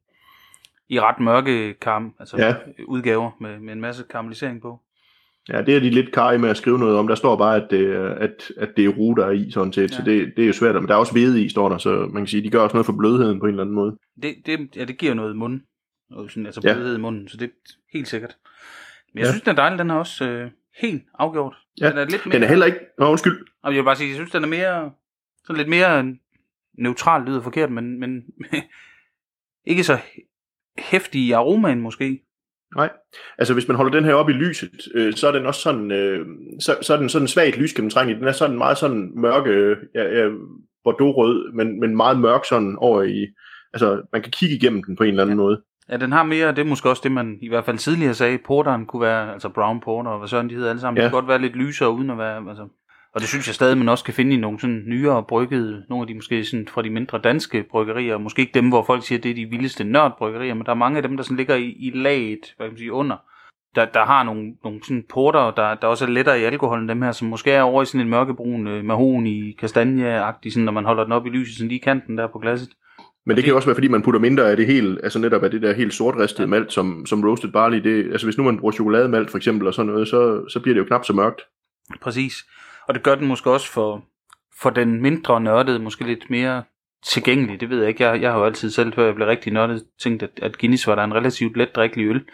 [0.89, 2.55] i ret mørke karm, altså ja.
[2.87, 4.81] udgaver med, med en masse karamellisering på.
[5.49, 7.09] Ja, det er de lidt karige med at skrive noget om.
[7.09, 9.73] Der står bare, at det, er- at, at det er ru, der er i, sådan
[9.73, 9.83] set.
[9.83, 9.97] Ja.
[9.97, 10.11] Så Ja.
[10.11, 10.75] det, det er jo svært.
[10.75, 11.79] Men der er også hvede i, står der.
[11.79, 13.97] Så man kan sige, de gør også noget for blødheden på en eller anden måde.
[14.23, 15.61] Det, det, ja, det giver noget mund,
[16.11, 16.75] noget sådan, altså Ja.
[16.75, 18.37] blødhed i munden, så det er helt sikkert.
[19.15, 19.31] Men jeg Ja.
[19.33, 21.57] synes, den er dejlig, den er også øh, helt afgjort.
[21.81, 22.79] Ja, Den er lidt mere, Den er heller ikke...
[22.99, 23.47] Nå, undskyld.
[23.63, 24.91] Og jeg vil bare sige, jeg synes, den er mere,
[25.45, 26.15] sådan lidt mere
[26.79, 28.23] neutral, lyder forkert, men, men
[29.73, 29.99] ikke så
[30.79, 32.23] hæftig i aromaen måske.
[32.77, 32.91] Nej,
[33.39, 35.91] altså hvis man holder den her op i lyset, øh, så er den også sådan,
[35.91, 36.27] øh,
[36.61, 38.21] så, så er den sådan svagt lysgennemtrængende.
[38.21, 40.29] Den er sådan meget sådan mørke, øh, ja,
[40.85, 43.27] bordeaux-rød, men, men meget mørk sådan over i,
[43.73, 45.43] altså man kan kigge igennem den på en eller anden ja.
[45.43, 45.63] måde.
[45.91, 48.39] Ja, den har mere, det er måske også det, man i hvert fald tidligere sagde,
[48.47, 50.99] porteren kunne være, altså brown porter, og hvad sådan de hedder alle sammen.
[50.99, 51.05] Ja.
[51.05, 52.69] det kunne godt være lidt lysere, uden at være, altså,
[53.17, 56.03] og det synes jeg stadig, man også kan finde i nogle sådan nyere bryggede, nogle
[56.03, 59.19] af de måske sådan fra de mindre danske bryggerier, måske ikke dem, hvor folk siger,
[59.19, 61.77] det er de vildeste nørdbryggerier, men der er mange af dem, der sådan ligger i,
[61.79, 63.17] i laget, hvad kan man sige, under,
[63.75, 66.89] der, der har nogle, nogle sådan porter, der, der også er lettere i alkohol end
[66.89, 70.73] dem her, som måske er over i sådan en mørkebrun øh, mahoni, kastanje-agtig, sådan, når
[70.73, 72.71] man holder den op i lyset, sådan lige i kanten der på glasset.
[73.27, 75.43] Men det kan jo også være, fordi man putter mindre af det helt, altså netop
[75.45, 78.59] af det der helt sortristede malt, som, som roasted barley, det, altså hvis nu man
[78.59, 81.41] bruger chokolademalt for eksempel, og sådan noget, så, så bliver det jo knap så mørkt.
[82.01, 82.35] Præcis.
[82.89, 84.05] Og det gør den måske også for,
[84.61, 86.63] for den mindre nørdede, måske lidt mere
[87.07, 87.61] tilgængelig.
[87.61, 88.05] Det ved jeg ikke.
[88.05, 90.87] Jeg, jeg har jo altid selv, før jeg blev rigtig nørdet, tænkt, at, at Guinness
[90.87, 92.25] var der en relativt let drikkelig øl.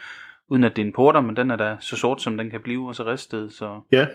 [0.49, 2.61] Uden at det er en porter, men den er da så sort, som den kan
[2.61, 3.53] blive, og så ristet.
[3.53, 3.81] Så...
[3.93, 4.07] Ja,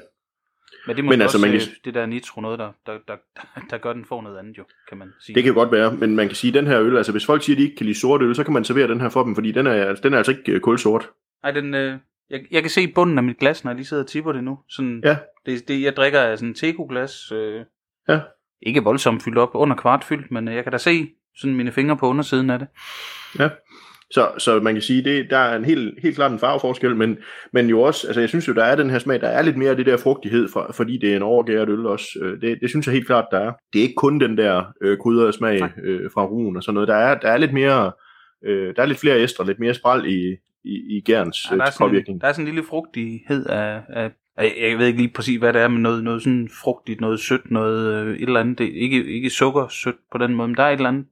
[0.88, 1.70] Men det er måske Men altså, også man kan- kan...
[1.86, 3.16] det der nitro noget, der, der, der,
[3.70, 5.36] der gør den får noget andet jo, kan man sige.
[5.36, 7.44] det kan godt være, men man kan sige, at den her øl, altså hvis folk
[7.44, 9.24] siger, at de ikke kan lide sort øl, så kan man servere den her for
[9.24, 11.10] dem, fordi den er, den er altså ikke øh, kulsort.
[11.44, 11.98] Ej, den, øh,
[12.30, 14.44] jeg, jeg kan se bunden af mit glas, når jeg lige sidder og tipper det
[14.44, 14.58] nu.
[14.70, 15.18] Sådan, Ja.
[15.46, 17.32] det, det, jeg drikker af sådan en teco-glas.
[17.32, 17.62] Øh,
[18.10, 18.20] Ja.
[18.62, 21.72] Ikke voldsomt fyldt op, under kvart fyldt, men øh, jeg kan da se sådan mine
[21.72, 22.68] fingre på undersiden af det.
[23.40, 23.50] Ja.
[24.12, 27.18] Så, så man kan sige, det, der er en helt, helt klart en farveforskel, men,
[27.54, 29.58] men jo også, altså jeg synes jo, der er den her smag, der er lidt
[29.58, 32.08] mere af det der frugtighed, for, fordi det er en overgæret øl også.
[32.22, 33.52] Øh, Det, det synes jeg helt klart, der er.
[33.74, 36.88] Det er ikke kun den der øh, krydrede smag øh, fra ruen og sådan noget.
[36.88, 37.92] Der er, der er lidt mere,
[38.46, 41.60] øh, der er lidt flere æstre, lidt mere spral i, i, i gærens Ja, ja,
[41.60, 42.22] der, er sådan, påvirkning.
[42.22, 45.62] der er sådan en lille frugtighed af, af jeg ved ikke lige præcis, hvad det
[45.62, 48.58] er, men noget, noget sådan frugtigt, noget sødt, noget øh, et eller andet.
[48.58, 51.06] Det, ikke, ikke sukker sødt på den måde, men der er et eller andet,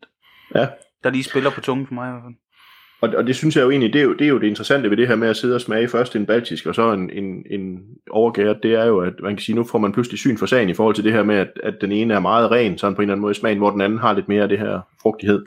[0.55, 0.67] Ja.
[1.03, 2.33] der lige spiller på tungen for mig i hvert fald.
[3.01, 4.89] Og, og det synes jeg jo egentlig, det er jo, det er jo det interessante
[4.89, 7.43] ved det her med at sidde og smage først en baltisk, og så en, en,
[7.49, 7.79] en
[8.09, 10.69] overgæret, det er jo, at man kan sige, nu får man pludselig syn for sagen
[10.69, 13.01] i forhold til det her med, at, at den ene er meget ren, sådan på
[13.01, 14.79] en eller anden måde i smagen, hvor den anden har lidt mere af det her
[15.01, 15.45] frugtighed.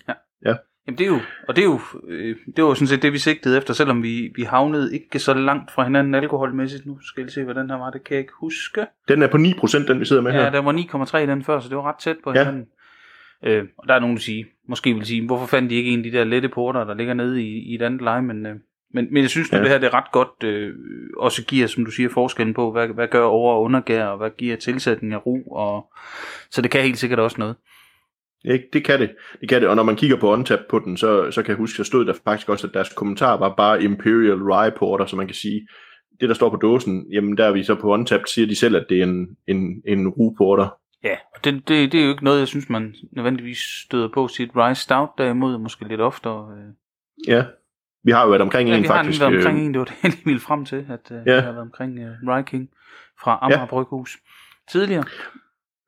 [0.88, 3.12] Jamen det er jo, og det er jo, øh, det var jo sådan set det,
[3.12, 6.86] vi sigtede efter, selvom vi, vi havnede ikke så langt fra hinanden alkoholmæssigt.
[6.86, 8.86] Nu skal jeg se, hvad den her var, det kan jeg ikke huske.
[9.08, 10.50] Den er på 9%, den vi sidder med Ja, her.
[10.50, 12.38] der var 9,3 den før, så det var ret tæt på Ja.
[12.38, 12.64] hinanden.
[13.44, 15.98] Øh, og der er nogen, der siger, måske vil sige, hvorfor fandt de ikke en
[15.98, 18.54] af de der lette porter, der ligger nede i, i et andet leje, men, øh,
[18.94, 19.58] men, men jeg synes Ja.
[19.60, 20.74] det her det er ret godt, øh,
[21.16, 24.30] også giver, som du siger, forskellen på, hvad, hvad gør over- og undergær, og hvad
[24.38, 25.92] giver tilsætning af ro, og,
[26.50, 27.56] så det kan helt sikkert også noget.
[28.44, 28.64] Ikke?
[28.72, 29.10] Det kan det.
[29.40, 29.68] Det kan det.
[29.68, 32.04] Og når man kigger på OnTap på den, så, så kan jeg huske, så stod
[32.04, 35.68] der faktisk også, at deres kommentar var bare Imperial Rye Porter, så man kan sige,
[36.20, 38.76] det der står på dåsen, jamen der er vi så på OnTap, siger de selv,
[38.76, 40.68] at det er en, en, en ruporter.
[41.04, 44.28] Ja, og det, det, det er jo ikke noget, jeg synes, man nødvendigvis støder på
[44.28, 46.52] sit Rice Stout, derimod måske lidt oftere.
[46.56, 46.72] Øh.
[47.28, 47.44] Ja.
[48.04, 49.20] Vi har jo været omkring Ja, en vi har faktisk.
[49.20, 51.34] faktisk, været omkring øh, en, det var det, jeg ville frem til, at øh, Ja.
[51.34, 52.68] vi har været omkring øh, Rye King
[53.22, 53.66] fra Amager ja.
[53.66, 54.18] Bryghus
[54.70, 55.04] tidligere.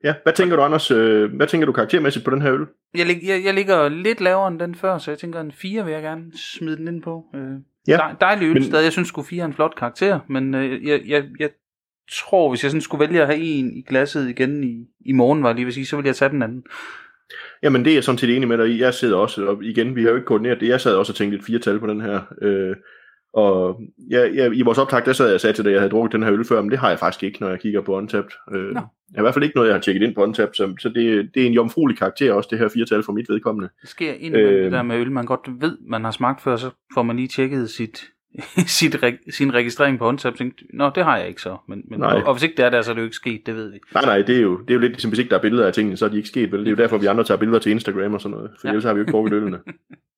[0.04, 0.90] Ja, hvad tænker du, Anders?
[0.90, 2.66] øh, Hvad tænker du karaktermæssigt på den her øl?
[2.94, 5.84] Jeg, lig, jeg, jeg ligger lidt lavere end den før, så jeg tænker, en 4
[5.84, 7.24] vil jeg gerne smide den ind på.
[7.34, 7.42] Øh,
[7.88, 8.84] Ja, dej, dejlig øl men- stadig.
[8.84, 11.50] Jeg synes sgu 4 er en flot karakter, men øh, jeg, jeg, jeg
[12.12, 15.42] tror, hvis jeg sådan skulle vælge at have en i glasset igen i, i morgen,
[15.42, 16.62] var jeg lige vil sige, så ville jeg tage den anden.
[17.62, 18.80] Jamen det er jeg sådan set enig med dig i.
[18.82, 21.16] Jeg sidder også, og igen, vi har jo ikke koordineret det, jeg sad også og
[21.16, 22.20] tænkte et firetal på den her.
[22.42, 22.76] Øh,
[23.32, 25.80] og ja, ja, i vores optag, der sad jeg og sagde til dig, at jeg
[25.80, 27.80] havde drukket den her øl før, men det har jeg faktisk ikke, når jeg kigger
[27.80, 28.30] på Untapped.
[28.54, 28.70] Øh, Nå.
[28.74, 28.82] jeg
[29.14, 31.30] har i hvert fald ikke noget, jeg har tjekket ind på Untapped, så, så det,
[31.34, 33.68] det er en jomfruelig karakter også, det her firetal for mit vedkommende.
[33.80, 34.64] Det sker indimellem Øh.
[34.64, 37.28] det der med øl, man godt ved, man har smagt før, så får man lige
[37.28, 38.04] tjekket sit,
[38.80, 41.56] sit reg- sin registrering på håndtab, og tænkt, nå, det har jeg ikke så.
[41.68, 42.22] Men, men, Nej.
[42.26, 43.78] og, hvis ikke det er der, så er det jo ikke sket, det ved vi.
[43.94, 45.66] Nej, nej, det er jo, det er jo lidt ligesom, hvis ikke der er billeder
[45.66, 46.60] af tingene, så er de ikke sket, vel?
[46.60, 48.72] Det er jo derfor, vi andre tager billeder til Instagram og sådan noget, for Ja.
[48.72, 49.58] ellers har vi jo ikke drukket ølene.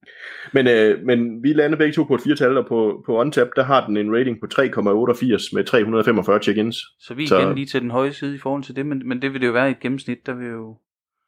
[0.55, 3.62] men, øh, men vi lander begge to på et firetal, og på, på Untapped, der
[3.64, 6.77] har den en rating på 3,88 med 345 check-ins.
[7.01, 9.09] Så vi er Så- igen lige til den høje side i forhold til det, men,
[9.09, 10.77] men det vil det jo være i et gennemsnit, der vil jo...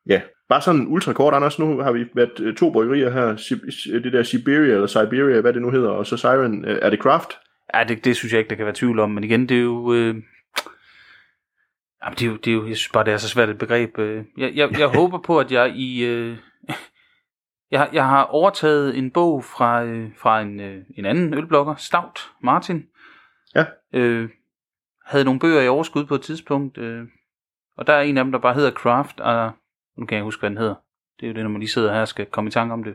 [0.09, 1.59] Ja, bare sådan ultra kort, Anders.
[1.59, 3.37] Nu har vi været øh, to bryggerier her.
[3.37, 6.65] Sib- det der Siberia, eller Siberia, hvad det nu hedder, og så Siren.
[6.65, 7.29] Øh, Er det Craft?
[7.75, 9.63] Ja, det, det synes jeg ikke, der kan være tvivl om, men igen, det er
[9.63, 9.93] jo...
[9.93, 10.15] Øh,
[12.05, 13.59] jamen, det, er jo, det er jo, jeg synes bare, det er så svært et
[13.59, 13.99] begreb.
[13.99, 14.25] øh.
[14.39, 16.05] Jeg, jeg, jeg håber på, at jeg i...
[16.05, 16.37] Øh,
[17.71, 21.75] jeg, har- jeg har overtaget en bog fra, øh, fra en, øh, en anden ølblogger,
[21.75, 22.85] Stout Martin.
[23.55, 23.65] Ja.
[23.95, 24.29] Øh,
[25.07, 27.03] havde nogle bøger i overskud på et tidspunkt, øh,
[27.77, 29.53] og der er en af dem, der bare hedder Craft, og
[29.99, 30.75] nu kan jeg huske, hvad den hedder.
[31.21, 32.85] Det er jo det, når man lige sidder her og skal komme i tanke om
[32.85, 32.95] det.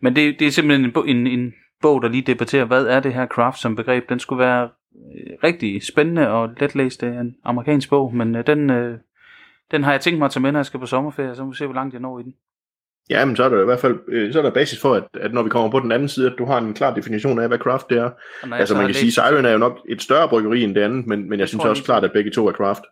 [0.00, 3.14] Men det, det er simpelthen en, en, en bog, der lige debatterer, hvad er det
[3.14, 4.08] her craft som begreb.
[4.08, 7.02] Den skulle være øh, rigtig spændende og letlæst.
[7.02, 8.98] Er en amerikansk bog, men øh, den, øh,
[9.70, 11.50] den har jeg tænkt mig at tage med, når jeg skal på sommerferie, så må
[11.50, 12.34] vi se, hvor langt jeg når i den.
[13.10, 15.04] Ja, men så er der i hvert fald øh, så er der basis for, at,
[15.14, 17.48] at når vi kommer på den anden side, at du har en klar definition af,
[17.48, 18.10] hvad Craft det er.
[18.52, 21.06] Altså så man kan sige, Siren er jo nok et større bryggeri end det andet,
[21.06, 21.86] men, men jeg synes jeg også ikke.
[21.86, 22.82] klart, at begge to er Craft.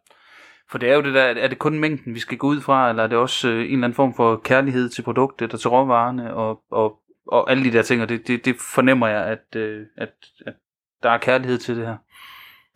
[0.70, 2.90] For det er jo det der, er det kun mængden, vi skal gå ud fra,
[2.90, 5.70] eller er det også øh, en eller anden form for kærlighed til produktet og til
[5.70, 9.60] råvarerne, og, og og alle de der ting, og det, det, det fornemmer jeg, at,
[9.60, 10.12] øh, at,
[10.46, 10.54] at
[11.02, 11.96] der er kærlighed til det her.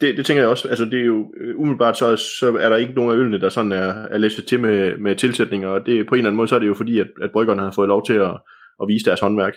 [0.01, 0.69] Det, det tænker jeg også.
[0.69, 3.49] Altså, det er jo øh, umiddelbart, så, så er der ikke nogen af ølene, der
[3.49, 6.49] sådan er, er læsset til med, med tilsætninger, og det, på en eller anden måde,
[6.49, 8.41] så er det jo fordi, at, at bryggerne har fået lov til at,
[8.83, 9.55] at vise deres håndværk.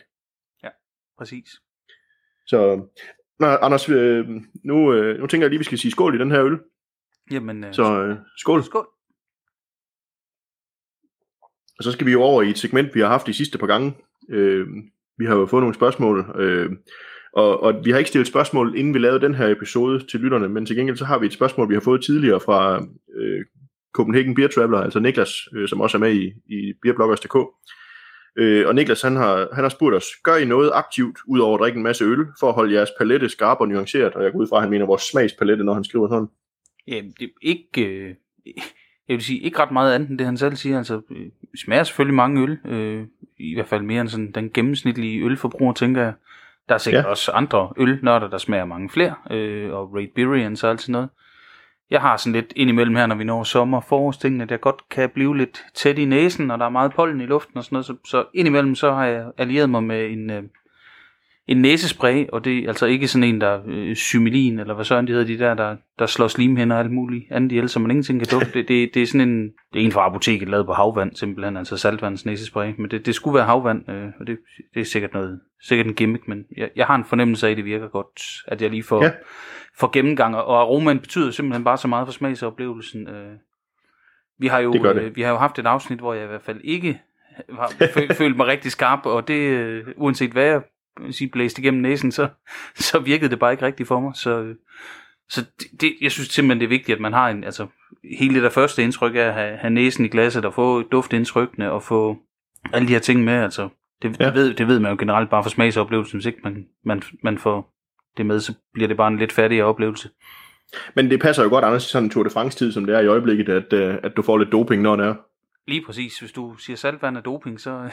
[0.63, 0.69] Ja,
[1.17, 1.49] præcis.
[2.47, 2.81] Så,
[3.39, 4.25] nå, Anders, øh,
[4.63, 6.59] nu, øh, nu tænker jeg lige, vi skal sige skål i den her øl.
[7.31, 8.63] Jamen, øh, Så øh, skål.
[8.63, 8.87] skål.
[11.77, 13.67] Og så skal vi jo over i et segment, vi har haft de sidste par
[13.67, 13.93] gange.
[14.29, 14.67] Øh,
[15.17, 16.71] vi har jo fået nogle spørgsmål, øh,
[17.33, 20.49] og, og vi har ikke stillet spørgsmål, inden vi lavede den her episode til lytterne,
[20.49, 22.85] men til gengæld så har vi et spørgsmål, vi har fået tidligere fra
[23.15, 23.45] øh,
[23.93, 27.35] Copenhagen Beer Traveler, altså Niklas, øh, som også er med i, i beerbloggers.dk.
[28.37, 31.55] Øh, og Niklas, han har, han har spurgt os, gør I noget aktivt, ud over
[31.55, 34.13] at drikke en masse øl, for at holde jeres palette skarp og nuanceret?
[34.13, 36.27] Og jeg går ud fra, at han mener vores smagspalette, når han skriver sådan.
[36.87, 37.85] Jamen, det er ikke...
[37.85, 38.15] Øh,
[39.07, 40.77] jeg vil sige, ikke ret meget andet end det, han selv siger.
[40.77, 42.59] Altså, øh, smager selvfølgelig mange øl.
[42.65, 46.13] Øh, I hvert fald mere end sådan den gennemsnitlige ølforbruger, tænker jeg.
[46.69, 47.09] Der er sikkert ja.
[47.09, 49.15] også andre ølnørder, der smager mange flere.
[49.31, 51.09] Øh, og Raid Birians og alt sådan noget.
[51.89, 54.89] Jeg har sådan lidt indimellem her, når vi når sommer og forårstingene, at jeg godt
[54.89, 57.75] kan blive lidt tæt i næsen, og der er meget pollen i luften og sådan
[57.75, 57.85] noget.
[57.85, 60.43] Så, så indimellem så har jeg allieret mig med en, øh,
[61.47, 65.07] en næsespray, og det er altså ikke sådan en, der øh, symilin, eller hvad søren
[65.07, 67.91] de hedder, de der, der, der slår slimhænder og alt muligt andet ihjel, så man
[67.91, 68.59] ingenting kan dufte.
[68.59, 71.57] Det, det, det er sådan en, det er en fra apoteket, lavet på havvand, simpelthen,
[71.57, 74.37] altså saltvands næsespray, men det, det skulle være havvand, øh, og det,
[74.73, 77.57] det er sikkert noget, sikkert en gimmick, men jeg, jeg har en fornemmelse af, at
[77.57, 79.11] det virker godt, at jeg lige får, Ja.
[79.79, 83.07] får gennemgang, og aromaen betyder simpelthen bare så meget for smagsoplevelsen.
[83.07, 83.31] Øh,
[84.39, 84.95] vi har jo, Det det.
[85.01, 87.01] øh, vi har jo haft et afsnit, hvor jeg i hvert fald ikke
[87.59, 90.61] har fø- følt mig rigtig skarp, og det, øh, uanset hvad jeg
[91.11, 92.27] sige, blæste igennem næsen, så,
[92.75, 94.11] så virkede det bare ikke rigtigt for mig.
[94.15, 94.53] Så,
[95.29, 97.67] så det, det, jeg synes simpelthen, det er vigtigt, at man har en, altså,
[98.19, 101.71] hele det der første indtryk er at have, have næsen i glasset, og få duftindtrykkene,
[101.71, 102.17] og få
[102.73, 103.69] alle de her ting med, altså,
[104.01, 104.25] det, Ja.
[104.25, 107.37] det, ved, det ved man jo generelt bare for smagsoplevelsen, hvis ikke man, man, man
[107.37, 107.73] får
[108.17, 110.09] det med, så bliver det bare en lidt fattigere oplevelse.
[110.95, 112.99] Men det passer jo godt, Anders, i sådan en Tour de France-tid, som det er
[112.99, 115.15] i øjeblikket, at, øh, at du får lidt doping, når det er.
[115.67, 117.89] Lige præcis, hvis du siger saltvand er doping, så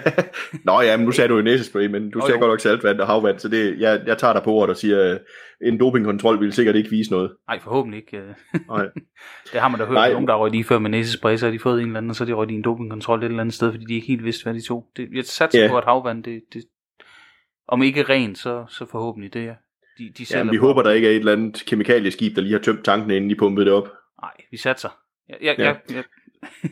[0.64, 2.38] Nå ja, men nu sagde du jo næsespray, men du sagde jo.
[2.40, 5.02] godt nok saltvand og havvand, så det, jeg, jeg tager dig på ordet og siger,
[5.02, 5.22] at
[5.62, 7.32] en dopingkontrol vil sikkert ikke vise noget.
[7.48, 8.16] nej, forhåbentlig ikke.
[8.16, 8.34] øh.
[8.68, 8.86] Nej.
[9.52, 10.12] Det har man da hørt, Nej.
[10.12, 12.16] Nogen der røg lige før med næsespray, så har de fået en eller anden, og
[12.16, 14.24] så har de røget i en dopingkontrol et eller andet sted, fordi de ikke helt
[14.24, 14.86] vidste, hvad de tog.
[14.96, 15.62] Det, jeg satser Ja.
[15.64, 15.70] yeah.
[15.72, 16.64] på, at havvand, det, det,
[17.68, 19.54] om ikke rent, så, så forhåbentlig det er.
[19.98, 22.42] De, de Ja, sælger vi på- håber, der ikke er et eller andet kemikalieskib, der
[22.42, 23.88] lige har tømt tanken, inden de pumpede det op.
[24.22, 24.88] Nej, vi satser.
[25.28, 25.64] Jeg, jeg, ja.
[25.64, 26.04] jeg, jeg,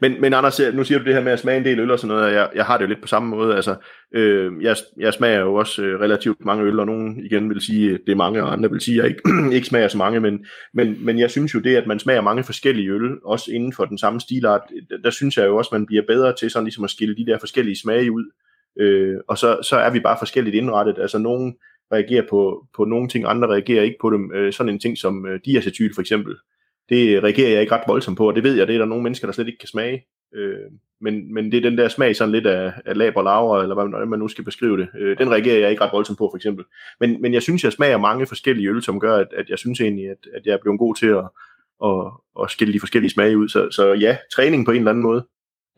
[0.00, 1.98] Men, men Anders, nu siger du det her med at smage en del øl og
[1.98, 3.56] sådan noget, og jeg, jeg har det jo lidt på samme måde.
[3.56, 3.74] Altså,
[4.14, 7.94] øh, jeg, jeg smager jo også øh, relativt mange øl, og nogen igen vil sige,
[7.94, 9.22] at det er mange, og andre vil sige, at jeg ikke,
[9.56, 12.44] ikke smager så mange, men, men, men jeg synes jo det, at man smager mange
[12.44, 15.78] forskellige øl, også inden for den samme stilart, der, der synes jeg jo også, at
[15.78, 18.24] man bliver bedre til sådan ligesom at skille de der forskellige smage ud.
[18.80, 20.98] Øh, og så, så er vi bare forskelligt indrettet.
[20.98, 21.54] Altså nogen
[21.92, 24.32] reagerer på, på nogle ting, andre reagerer ikke på dem.
[24.34, 26.36] Øh, sådan en ting som øh, diacetyl for eksempel,
[26.92, 29.02] det reagerer jeg ikke ret voldsomt på, og det ved jeg, det er der nogle
[29.02, 30.04] mennesker, der slet ikke kan smage.
[30.34, 33.62] Øh, men, men det er den der smag sådan lidt af, af lab og laver,
[33.62, 34.88] eller hvad man, nu skal beskrive det.
[34.98, 36.64] Øh, den reagerer jeg ikke ret voldsomt på, for eksempel.
[37.00, 39.80] Men, men jeg synes, jeg smager mange forskellige øl, som gør, at, at jeg synes
[39.80, 41.24] egentlig, at, at jeg er blevet god til at,
[41.84, 43.48] at, at skille de forskellige smage ud.
[43.48, 45.26] Så, så ja, træning på en eller anden måde.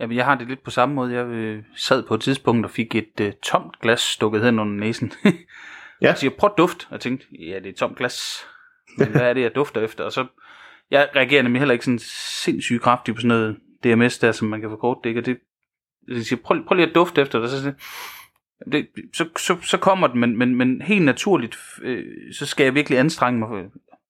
[0.01, 1.13] jamen, jeg har det lidt på samme måde.
[1.13, 4.75] Jeg øh, sad på et tidspunkt og fik et øh, tomt glas stukket hen under
[4.75, 5.13] næsen.
[5.25, 5.31] Ja.
[6.09, 6.87] Jeg siger, prøv at duft.
[6.87, 8.47] Og jeg tænkte, ja, det er et tomt glas.
[8.99, 10.05] Men hvad er det, jeg dufter efter?
[10.05, 10.27] Og så,
[10.91, 11.99] jeg reagerer nemlig heller ikke sådan
[12.45, 15.09] sindssygt kraftigt på sådan noget DMS der, som man kan forkorte det.
[15.09, 15.21] Ikke?
[15.21, 15.39] Og det,
[16.09, 17.51] jeg siger, prøv, prøv lige at dufte efter det.
[17.51, 17.73] Så,
[18.73, 22.75] det, så, så, så kommer det, men, men, men helt naturligt, øh, så skal jeg
[22.75, 23.65] virkelig anstrenge mig for,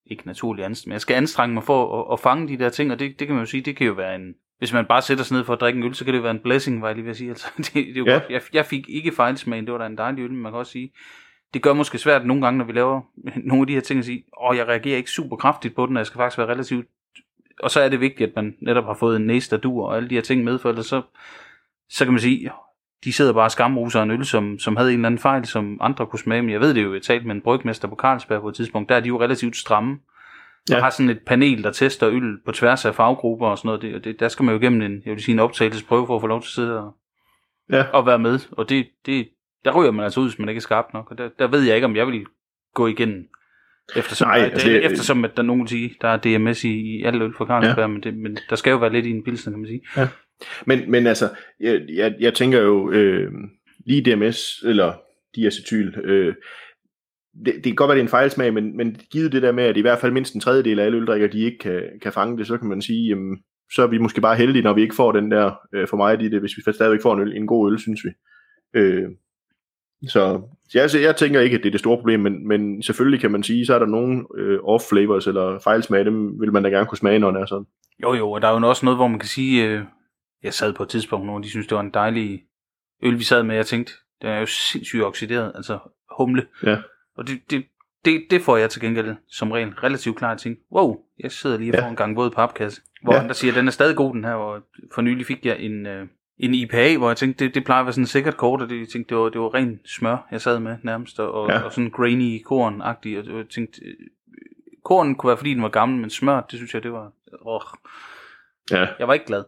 [0.07, 2.93] ikke naturligt anstrenge, men jeg skal anstrenge mig for at, at fange de der ting,
[2.93, 5.03] og det, det kan man jo sige, det kan jo være en, hvis man bare
[5.03, 6.83] sætter sig ned for at drikke en øl, så kan det jo være en blessing,
[6.83, 7.31] var jeg lige ved at sige.
[7.31, 8.13] Altså, det, det er jo ja.
[8.13, 8.25] godt.
[8.31, 10.73] Jeg, jeg fik ikke fejlsmagen, det var da en dejlig øl, men man kan også
[10.73, 10.93] sige,
[11.55, 13.01] det gør måske svært nogle gange, når vi laver
[13.49, 15.97] nogle af de her ting, at sige, åh, jeg reagerer ikke super kraftigt på den,
[15.97, 16.87] og jeg skal faktisk være relativt...
[17.61, 19.97] Og så er det vigtigt, at man netop har fået en næse, der dur, og
[19.97, 21.03] alle de her ting med, for ellers så,
[21.89, 22.51] så kan man sige,
[23.05, 25.79] de sidder bare og skamruser en øl, som, som havde en eller anden fejl, som
[25.81, 26.43] andre kunne smage.
[26.43, 28.89] Men jeg ved det jo, jeg talte med en brygmester på Carlsberg på et tidspunkt,
[28.89, 29.99] der er de jo relativt stramme.
[30.71, 30.77] Ja.
[30.77, 33.83] Og har sådan et panel, der tester øl på tværs af faggrupper og sådan noget.
[33.83, 36.17] Det, og det, der skal man jo igennem en, jeg vil sige, en optagelsesprøve for
[36.17, 36.97] at få lov til at sidde og,
[37.71, 37.85] Ja.
[37.93, 38.39] og være med.
[38.51, 39.29] Og det, det,
[39.65, 41.11] der ryger man altså ud, hvis man ikke er skarp nok.
[41.11, 42.25] Og der, der ved jeg ikke, om jeg vil
[42.75, 43.29] gå igennem.
[43.97, 47.03] Eftersom, Nej, altså det, eftersom at der nogen vil sige, der er DMS i, i
[47.03, 47.87] alle øl fra Carlsberg, ja.
[47.87, 50.09] men, det, men der skal jo være lidt i en pilsner, kan man sige.
[50.67, 53.33] Men, men altså, jeg, jeg, jeg tænker jo, øh,
[53.87, 54.93] lige DMS, eller
[55.37, 56.35] diacetyl, øh,
[57.45, 59.65] det, det kan godt være, det er en fejlsmag, men, men givet det der med,
[59.65, 62.39] at i hvert fald mindst en tredjedel af alle øldrikker, de ikke kan, kan fange
[62.39, 63.39] det, så kan man sige, jamen,
[63.73, 66.13] så er vi måske bare heldige, når vi ikke får den der, øh, for mig
[66.13, 68.11] er det, hvis vi stadigvæk får en, øl, en god øl, synes vi.
[68.75, 69.09] Øh,
[70.09, 70.43] så
[70.75, 73.31] jeg, altså, jeg tænker ikke, at det er det store problem, men, men selvfølgelig kan
[73.31, 76.87] man sige, så er der nogle øh, off-flavors eller fejlsmag, dem vil man da gerne
[76.87, 77.67] kunne smage, når det er sådan.
[78.03, 79.83] Jo, jo, og der er jo også noget, hvor man kan sige, øh,
[80.43, 82.43] jeg sad på et tidspunkt, hvor de synes, det var en dejlig
[83.03, 85.79] øl, vi sad med, jeg tænkte, den er jo sindssygt oxideret, altså
[86.19, 86.47] humle.
[86.63, 86.77] Ja.
[87.17, 87.65] Og det, det,
[88.05, 91.73] det, det får jeg til gengæld som regel relativt klart tænke, wow, jeg sidder lige
[91.73, 91.91] og får Ja.
[91.91, 92.83] en gang våd papkasse.
[93.03, 93.17] Hvor Ja.
[93.17, 93.23] ja.
[93.23, 94.63] andre siger, at den er stadig god, den her, og
[94.95, 96.07] for nylig fik jeg en, øh,
[96.39, 98.79] en IPA, hvor jeg tænkte, det, det plejer at være sådan sikkert kort, og det,
[98.81, 101.61] jeg tænkte, det var, det var ren smør, jeg sad med nærmest, og, Ja.
[101.63, 103.95] og sådan grainy korn-agtig, og jeg tænkte, øh,
[104.85, 107.13] korn kunne være, fordi den var gammel, men smør, det synes jeg, det var,
[107.47, 107.61] åh,
[108.71, 109.45] Ja, jeg var ikke glad.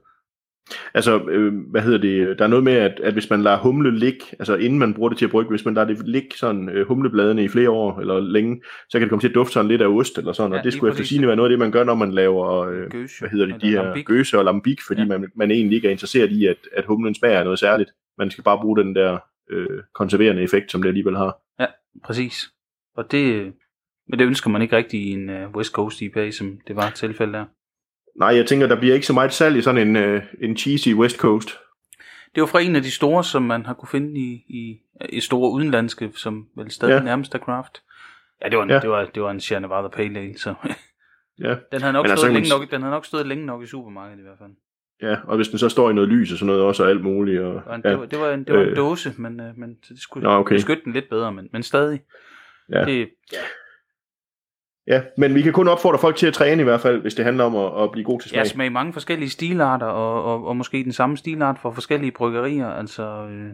[0.94, 3.98] Altså, øh, hvad hedder det, der er noget med, at, at hvis man lader humle
[3.98, 6.68] ligge, altså inden man bruger det til at brygge, hvis man lader det ligge sådan
[6.68, 9.68] øh, humlebladene i flere år eller længe, så kan det komme til at dufte sådan
[9.68, 11.58] lidt af ost eller sådan, Ja, og det skulle efter sigende være noget af det,
[11.58, 14.06] man gør, når man laver, øh, Gøse, hvad hedder det, de her lambik.
[14.06, 15.06] gøse og lambik, fordi Ja.
[15.06, 17.90] man, man egentlig ikke er interesseret i, at, at humlen smager noget særligt.
[18.18, 19.18] Man skal bare bruge den der
[19.50, 21.38] øh, konserverende effekt, som det alligevel har.
[22.04, 22.50] Præcis.
[22.96, 23.52] Og det,
[24.08, 26.90] men det ønsker man ikke rigtig i en uh, West Coast IPA, som det var
[26.90, 27.44] tilfældet der.
[28.18, 30.88] Nej, jeg tænker, der bliver ikke så meget salg i sådan en, øh, en cheesy
[30.94, 31.48] West Coast.
[32.34, 35.20] Det var fra en af de store, som man har kunne finde i, i, i
[35.20, 37.00] store udenlandske, som vel stadig Ja.
[37.02, 37.82] nærmest er craft.
[38.44, 38.78] Ja, det var en, Ja.
[38.78, 40.54] det var, det var en Sierra Nevada Pale Ale, så
[41.38, 43.62] Ja, den havde nok, altså, stået man længe nok, den havde nok stået længe nok
[43.62, 44.50] i supermarkedet i hvert fald.
[45.02, 47.02] ja, og hvis den så står i noget lys og sådan noget også, og alt
[47.04, 47.40] muligt.
[47.40, 48.76] Og, Det var en, ja, det var, det var en, det var en Øh.
[48.76, 50.54] dåse, men, uh, men det skulle Nå, okay.
[50.54, 52.00] beskytte den lidt bedre, men, men stadig.
[52.72, 52.84] Ja.
[52.84, 52.98] Det,
[53.32, 53.38] ja,
[55.16, 57.44] men vi kan kun opfordre folk til at træne i hvert fald, hvis det handler
[57.44, 58.38] om at, at blive god til smag.
[58.38, 62.68] jeg smager mange forskellige stilarter, og, og, og måske den samme stilart for forskellige bryggerier,
[62.68, 63.26] altså...
[63.30, 63.50] Øh,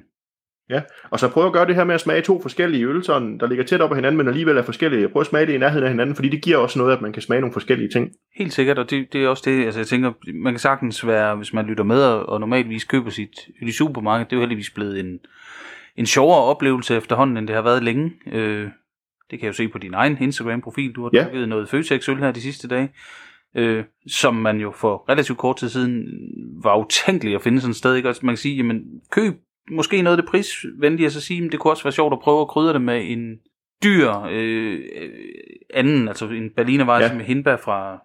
[1.11, 3.47] Og så prøv at gøre det her med at smage to forskellige øl, sådan, der
[3.47, 5.09] ligger tæt op ad hinanden, men alligevel er forskellige.
[5.09, 7.12] Prøv at smage det i nærheden af hinanden, fordi det giver også noget, at man
[7.12, 8.11] kan smage nogle forskellige ting.
[8.37, 11.37] Helt sikkert, og det, det er også det, altså jeg tænker, man kan sagtens være,
[11.37, 14.42] hvis man lytter med og, og normalvis køber sit øl i supermarkedet, det er jo
[14.42, 15.18] heldigvis blevet en,
[15.97, 18.12] en sjovere oplevelse efterhånden, end det har været længe.
[18.33, 18.68] Øh,
[19.30, 21.22] det kan jeg jo se på din egen Instagram-profil, du har Ja.
[21.24, 22.88] drukket noget Føtex øl her de sidste dage,
[23.56, 26.04] øh, som man jo for relativt kort tid siden
[26.62, 28.08] var utænkeligt at finde sådan et sted, ikke?
[28.08, 29.35] Altså man kan sige, jamen køb
[29.70, 32.18] måske noget af det prisvenlige, og så sige, men det kunne også være sjovt at
[32.20, 33.37] prøve at krydre det med en
[33.85, 34.80] dyr øh,
[35.74, 37.14] anden, altså en berlinervej Ja.
[37.14, 38.02] med hindbær fra,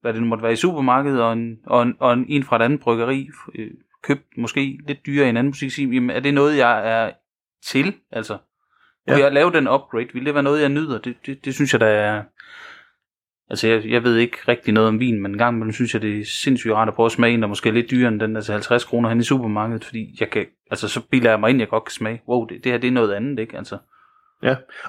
[0.00, 2.56] hvad det nu måtte være i supermarkedet, og en, og en, og en, en fra
[2.56, 3.70] et andet bryggeri, øh,
[4.02, 7.10] købt måske lidt dyrere i en anden musik, sige, jamen er det noget, jeg er
[7.66, 7.94] til?
[8.12, 8.38] Altså,
[9.08, 9.18] Ja.
[9.18, 10.08] jeg lave den upgrade?
[10.14, 10.98] Vil det være noget, jeg nyder?
[10.98, 12.22] Det, det, det synes jeg, der er...
[13.50, 16.02] Altså, jeg, jeg ved ikke rigtig noget om vin, men en gang imellem synes jeg,
[16.02, 18.20] det er sindssygt rart at prøve at smage en, der måske er lidt dyrere end
[18.20, 21.40] den der til 50 kroner hen i supermarkedet, fordi jeg kan, altså, så bilder jeg
[21.40, 22.22] mig ind, jeg godt kan smage.
[22.28, 23.56] Wow, det, det her, det er noget andet, ikke?
[23.56, 23.78] Altså,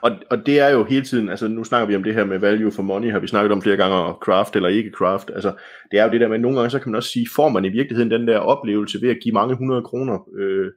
[0.02, 2.40] Og, og det er jo hele tiden, altså nu snakker vi om det her med
[2.40, 5.54] value for money, har vi snakket om flere gange, og craft eller ikke craft, altså
[5.92, 7.50] det er jo det der med, at nogle gange så kan man også sige, får
[7.50, 10.72] man i virkeligheden den der oplevelse ved at give mange hundrede kroner øh,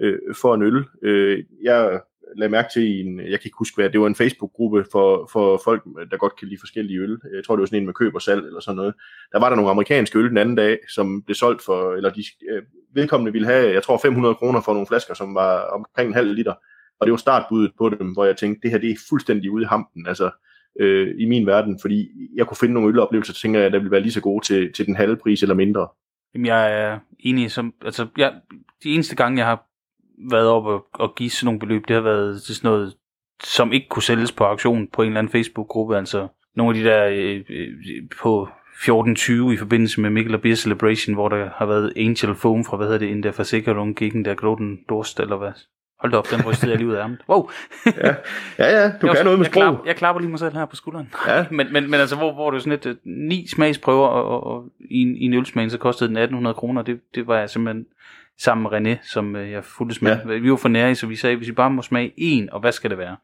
[0.00, 0.84] øh, for en øl.
[1.02, 2.00] Øh, jeg
[2.36, 5.28] lagde mærke til i en, jeg kan ikke huske hvad, det var en Facebook-gruppe for,
[5.32, 7.18] for folk, der godt kan lide forskellige øl.
[7.34, 8.94] Jeg tror det var sådan en med køb og salg eller sådan noget.
[9.32, 12.24] Der var der nogle amerikanske øl den anden dag, som blev solgt for, eller de
[12.50, 12.62] øh,
[12.94, 16.34] vedkommende ville have, jeg tror 500 kroner for nogle flasker, som var omkring en halv
[16.34, 16.54] liter.
[17.00, 19.62] Og det var startbuddet på dem, hvor jeg tænkte, det her det er fuldstændig ude
[19.62, 20.30] i hampen, altså
[20.80, 23.90] øh, i min verden, fordi jeg kunne finde nogle øloplevelser, så tænker jeg, der ville
[23.90, 25.88] være lige så gode til, til den halve pris eller mindre.
[26.34, 27.50] Jamen, jeg er enig.
[27.50, 28.32] Som, altså, jeg,
[28.84, 29.66] de eneste gange, jeg har
[30.30, 32.94] været op og, og give sådan nogle beløb, det har været til sådan noget,
[33.42, 35.96] som ikke kunne sælges på auktion på en eller anden Facebook-gruppe.
[35.96, 37.68] Altså, nogle af de der øh, øh,
[38.22, 42.64] på 14.20 i forbindelse med Mikkel og Beer Celebration, hvor der har været Angel Foam
[42.64, 45.52] fra, hvad hedder det, in der Versicherung gegen der Groten Durst, eller hvad?
[46.00, 47.18] Hold da op, den rystede jeg lige ud af ærmet.
[47.28, 47.50] Wow!
[47.86, 48.14] Ja,
[48.58, 49.62] ja, ja du jeg, kan noget med jeg, sprog.
[49.62, 51.14] klapper, jeg klapper lige mig selv her på skulderen.
[51.26, 51.46] Ja.
[51.56, 54.46] men, men, men altså, hvor, hvor det er sådan et øh, ni smagsprøver, og, og,
[54.46, 56.82] og i, en, i en ølsmag, så kostede den 1800 kroner.
[56.82, 57.86] Det, det var jeg simpelthen
[58.38, 60.16] sammen med René, som øh, jeg fulgte med.
[60.26, 60.38] Ja.
[60.38, 62.72] Vi var for nære, så vi sagde, hvis vi bare må smage en, og hvad
[62.72, 63.16] skal det være?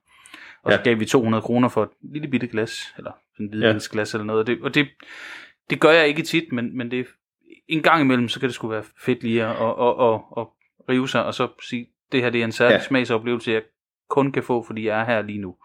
[0.62, 0.76] Og ja.
[0.76, 0.84] så Ja.
[0.90, 4.40] gav vi 200 kroner for et lille bitte glas, eller sådan et hvidvinsglas eller noget.
[4.40, 4.88] Og det, og det,
[5.70, 7.06] det gør jeg ikke tit, men, men det,
[7.68, 10.46] en gang imellem, så kan det sgu være fedt lige at, at, at, at, at
[10.88, 12.78] rive sig, og så sige, det her det er en særlig ja.
[12.78, 12.82] Ja.
[12.84, 13.62] smagsoplevelse, jeg
[14.08, 15.56] kun kan få, fordi jeg er her lige nu.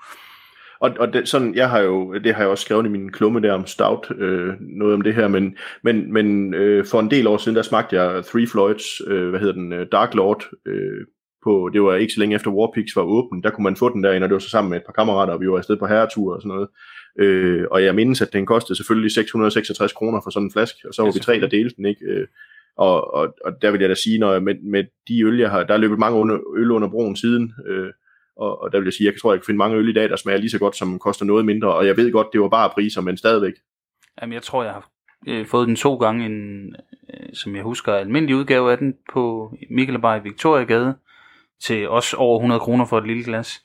[0.85, 3.41] Og, og det, sådan, jeg har jo, det har jeg også skrevet i min klumme
[3.41, 7.27] der om Stout, øh, noget om det her, men, men, men øh, for en del
[7.27, 11.01] år siden, der smagte jeg Three Floyds, øh, hvad hedder den, øh, Dark Lord, øh,
[11.43, 14.03] på, det var ikke så længe efter Warpix var åben, der kunne man få den
[14.03, 15.87] derinde, og det var så sammen med et par kammerater, og vi var afsted på
[15.87, 16.67] herretur og sådan noget.
[17.19, 20.93] Øh, og jeg mindes, at den kostede selvfølgelig 666 kroner for sådan en flaske, og
[20.93, 22.05] så var vi tre, der delte den, ikke?
[22.05, 22.27] Øh,
[22.77, 25.49] og, og, og der vil jeg da sige, når jeg, med, med de øl, jeg
[25.49, 27.89] har, der er løbet mange under, øl under broen siden, øh,
[28.37, 30.09] og, og der vil jeg sige, jeg tror, jeg kan finde mange øl i dag,
[30.09, 32.49] der smager lige så godt, som koster noget mindre, og jeg ved godt, det var
[32.49, 33.53] bare priser, men stadigvæk.
[34.21, 34.89] Jamen, jeg tror, jeg har
[35.27, 36.75] øh, fået den to gange, en,
[37.13, 40.95] øh, som jeg husker, almindelig udgave af den på Mikkelberg i Victoriagade
[41.63, 43.61] til også over 100 kroner for et lille glas.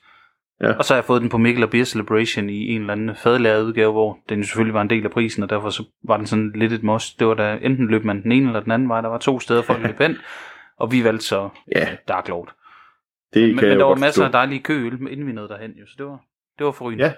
[0.61, 0.73] Ja.
[0.73, 3.15] Og så har jeg fået den på Mikkel og Beer Celebration i en eller anden
[3.15, 6.25] fadlæret udgave, hvor den selvfølgelig var en del af prisen, og derfor så var den
[6.27, 7.19] sådan lidt et must.
[7.19, 9.01] Det var da enten løb man den ene eller den anden vej.
[9.01, 10.17] Der var to steder for at løbe hen,
[10.81, 11.91] og vi valgte så Ja.
[11.91, 12.53] øh, Dark Lord.
[13.33, 14.23] Det Men, kan men der var masser forstå.
[14.23, 16.19] af dejlige køøl, inden vi nåede derhen, jo, så det var,
[16.57, 17.05] det var forrygende.
[17.05, 17.13] Ja.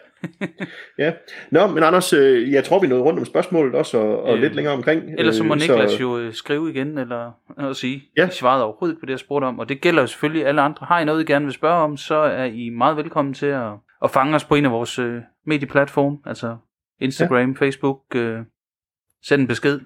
[0.98, 1.14] Ja.
[1.52, 4.42] Nå, men Anders, øh, jeg tror, vi nåede rundt om spørgsmålet også, og, og Øh,
[4.42, 5.04] lidt længere omkring.
[5.18, 8.04] Ellers så må Øh, Niklas jo øh, skrive igen, eller noget sige.
[8.18, 8.28] Ja.
[8.28, 10.86] I svarede overhovedet på det, jeg spurgte om, og det gælder jo selvfølgelig alle andre.
[10.86, 13.72] Har I noget, I gerne vil spørge om, så er I meget velkommen til at,
[14.04, 16.58] at fange os på en af vores øh, medieplatforme, altså
[17.00, 17.66] Instagram, ja.
[17.66, 18.00] Facebook.
[18.16, 18.40] Øh,
[19.24, 19.80] send en besked.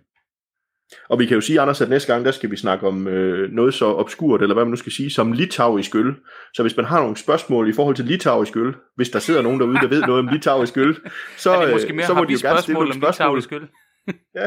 [1.10, 3.52] Og vi kan jo sige, Anders, at næste gang, der skal vi snakke om øh,
[3.52, 6.14] noget så obskurt, eller hvad man nu skal sige, som litauisk øl.
[6.54, 9.60] Så hvis man har nogle spørgsmål i forhold til litauisk øl, hvis der sidder nogen
[9.60, 10.96] derude, der ved noget om litauisk øl,
[11.38, 12.94] så, er det måske øh, mere, så må de vi jo gerne stille spørgsmål nogle
[12.94, 13.38] om spørgsmål.
[13.38, 13.68] litauisk øl?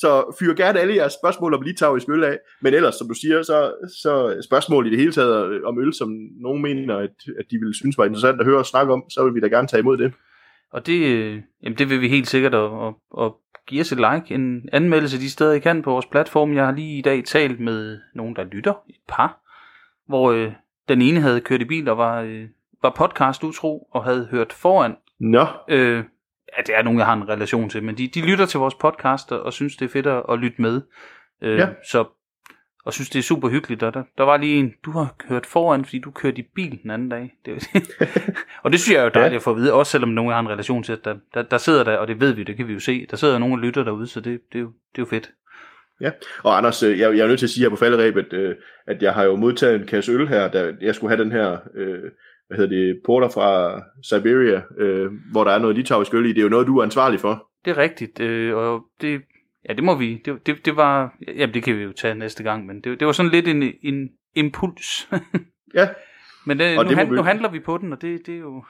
[0.02, 2.38] Så fyr gerne alle jeres spørgsmål om litauisk øl af.
[2.62, 5.94] Men ellers, som du siger, så, så spørgsmål i det hele taget øh, om øl,
[5.94, 6.10] som
[6.42, 9.24] nogen mener, at, at de ville synes var interessant at høre og snakke om, så
[9.24, 10.14] vil vi da gerne tage imod det.
[10.72, 13.32] Og det, øh, jamen det vil vi helt sikkert at, at, at
[13.68, 16.54] give os et like, en anmeldelse de steder, I kan på vores platform.
[16.54, 19.40] Jeg har lige i dag talt med nogen, der lytter, et par,
[20.08, 20.52] hvor øh,
[20.90, 22.48] den ene havde kørt i bil og var, øh,
[22.82, 24.96] var podcast utro og havde hørt foran.
[25.20, 26.04] Nå, Øh,
[26.58, 28.76] ja, det er nogen, jeg har en relation til, men de, de lytter til vores
[28.76, 30.82] podcast og, og synes, det er fedt at, at lytte med.
[31.42, 31.68] Øh, Ja.
[31.92, 32.06] Så,
[32.90, 33.84] og synes, det er super hyggeligt.
[33.84, 36.80] Og der, der var lige en, du har kørt foran, fordi du kørte i bil
[36.84, 37.34] den anden dag.
[37.46, 37.70] Det,
[38.64, 39.36] og det synes jeg er jo dejligt Ja.
[39.36, 41.58] at få at vide, også selvom nogen har en relation til, at der, der, der
[41.58, 43.60] sidder der, og det ved vi, det kan vi jo se, der sidder nogen og
[43.60, 45.32] lytter derude, så det, det, er, jo, det er jo fedt.
[46.44, 48.56] Og Anders, øh, jeg, jeg er nødt til at sige her på falderæbet, øh,
[48.88, 51.58] at jeg har jo modtaget en kasse øl her, da jeg skulle have den her,
[51.76, 52.00] øh,
[52.48, 56.30] hvad hedder det, porter fra Siberia, øh, hvor der er noget litauisk øl i.
[56.30, 57.48] Det er jo noget, du er ansvarlig for.
[57.66, 59.22] Det er rigtigt, øh, og det,
[59.70, 62.44] ja, det må vi, det, det, det var, jamen det kan vi jo tage næste
[62.44, 65.10] gang, men det, det var sådan lidt en, en impuls.
[65.76, 65.88] Ja,
[66.46, 68.34] men det, Og nu, det hand, vi- nu handler vi på den, og det, det
[68.36, 68.64] er jo,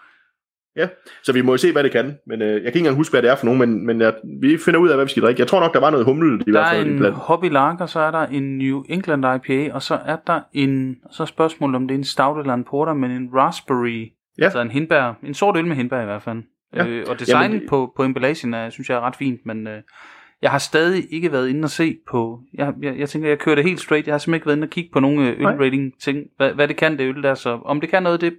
[1.24, 2.18] så vi må jo se, hvad det kan.
[2.28, 4.14] Men øh, jeg kan ikke engang huske, hvad det er for nogen, men, men jeg,
[4.42, 5.40] vi finder ud af, hvad vi skal drikke.
[5.40, 6.88] Jeg tror nok, der var noget humle i der hvert er fald.
[6.92, 7.18] en blandt.
[7.18, 11.24] hobby lager, så er der en New England IPA, og så er der en, så
[11.24, 14.44] er spørgsmålet om det er en stout eller en porter, men en raspberry, Ja.
[14.44, 16.44] altså en hindbær, en sort øl med hindbær i hvert fald.
[16.76, 16.86] Ja.
[16.88, 19.82] Øh, og designet Jamen, på, på emballagen er, synes jeg er ret fint, men øh,
[20.42, 23.56] jeg har stadig ikke været inde og se på, jeg, jeg, jeg tænker, jeg kører
[23.56, 25.54] det helt straight, jeg har simpelthen ikke været inde og kigge på nogle øh, Nej.
[25.56, 28.36] ølrating ting, hvad, hvad det kan det øl der, så om det kan noget, det,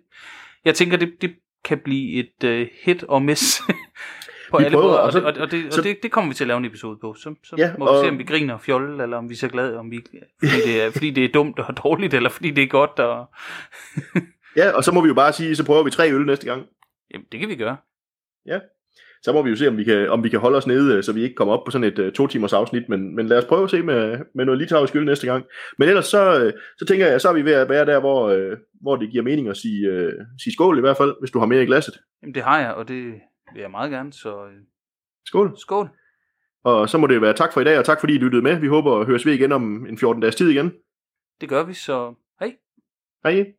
[0.64, 1.34] jeg tænker, det, det
[1.64, 3.62] kan blive et øh, hit og miss
[4.51, 5.98] på Vi alle prøver, måder, og og, så- det, og, og, det, så- og det,
[6.03, 7.88] det kommer vi til at lave en episode på, så, så Ja, ja, må vi
[7.88, 10.01] og- se, om vi griner og fjolle, eller om vi er så glade, om vi,
[10.44, 13.30] fordi, det er, fordi det er dumt og dårligt, eller fordi det er godt, og
[14.57, 16.62] Ja, og så må vi jo bare sige, så prøver vi tre øl næste gang.
[17.14, 17.76] jamen, det kan vi gøre.
[19.22, 21.02] Så må vi jo se, om vi kan, om vi kan holde os nede, øh,
[21.02, 22.88] så vi ikke kommer op på sådan et uh, to timers afsnit.
[22.88, 25.44] Men, men lad os prøve at se med, med noget litauisk øl næste gang.
[25.78, 28.28] Men ellers så, øh, så tænker jeg, så er vi ved at være der, hvor,
[28.28, 30.12] øh, hvor det giver mening at sige, øh,
[30.42, 31.94] sige skål i hvert fald, hvis du har mere i glasset.
[32.22, 33.04] Jamen, det har jeg, og det
[33.54, 34.52] vil jeg meget gerne, så øh,
[35.26, 35.52] Skål.
[35.56, 35.88] skål.
[36.64, 38.60] Og så må det være tak for i dag, og tak fordi I lyttede med.
[38.60, 40.72] Vi håber at høres ved igen om en 14 dages tid igen.
[41.40, 42.56] Det gør vi, så hej.
[43.24, 43.52] Hej.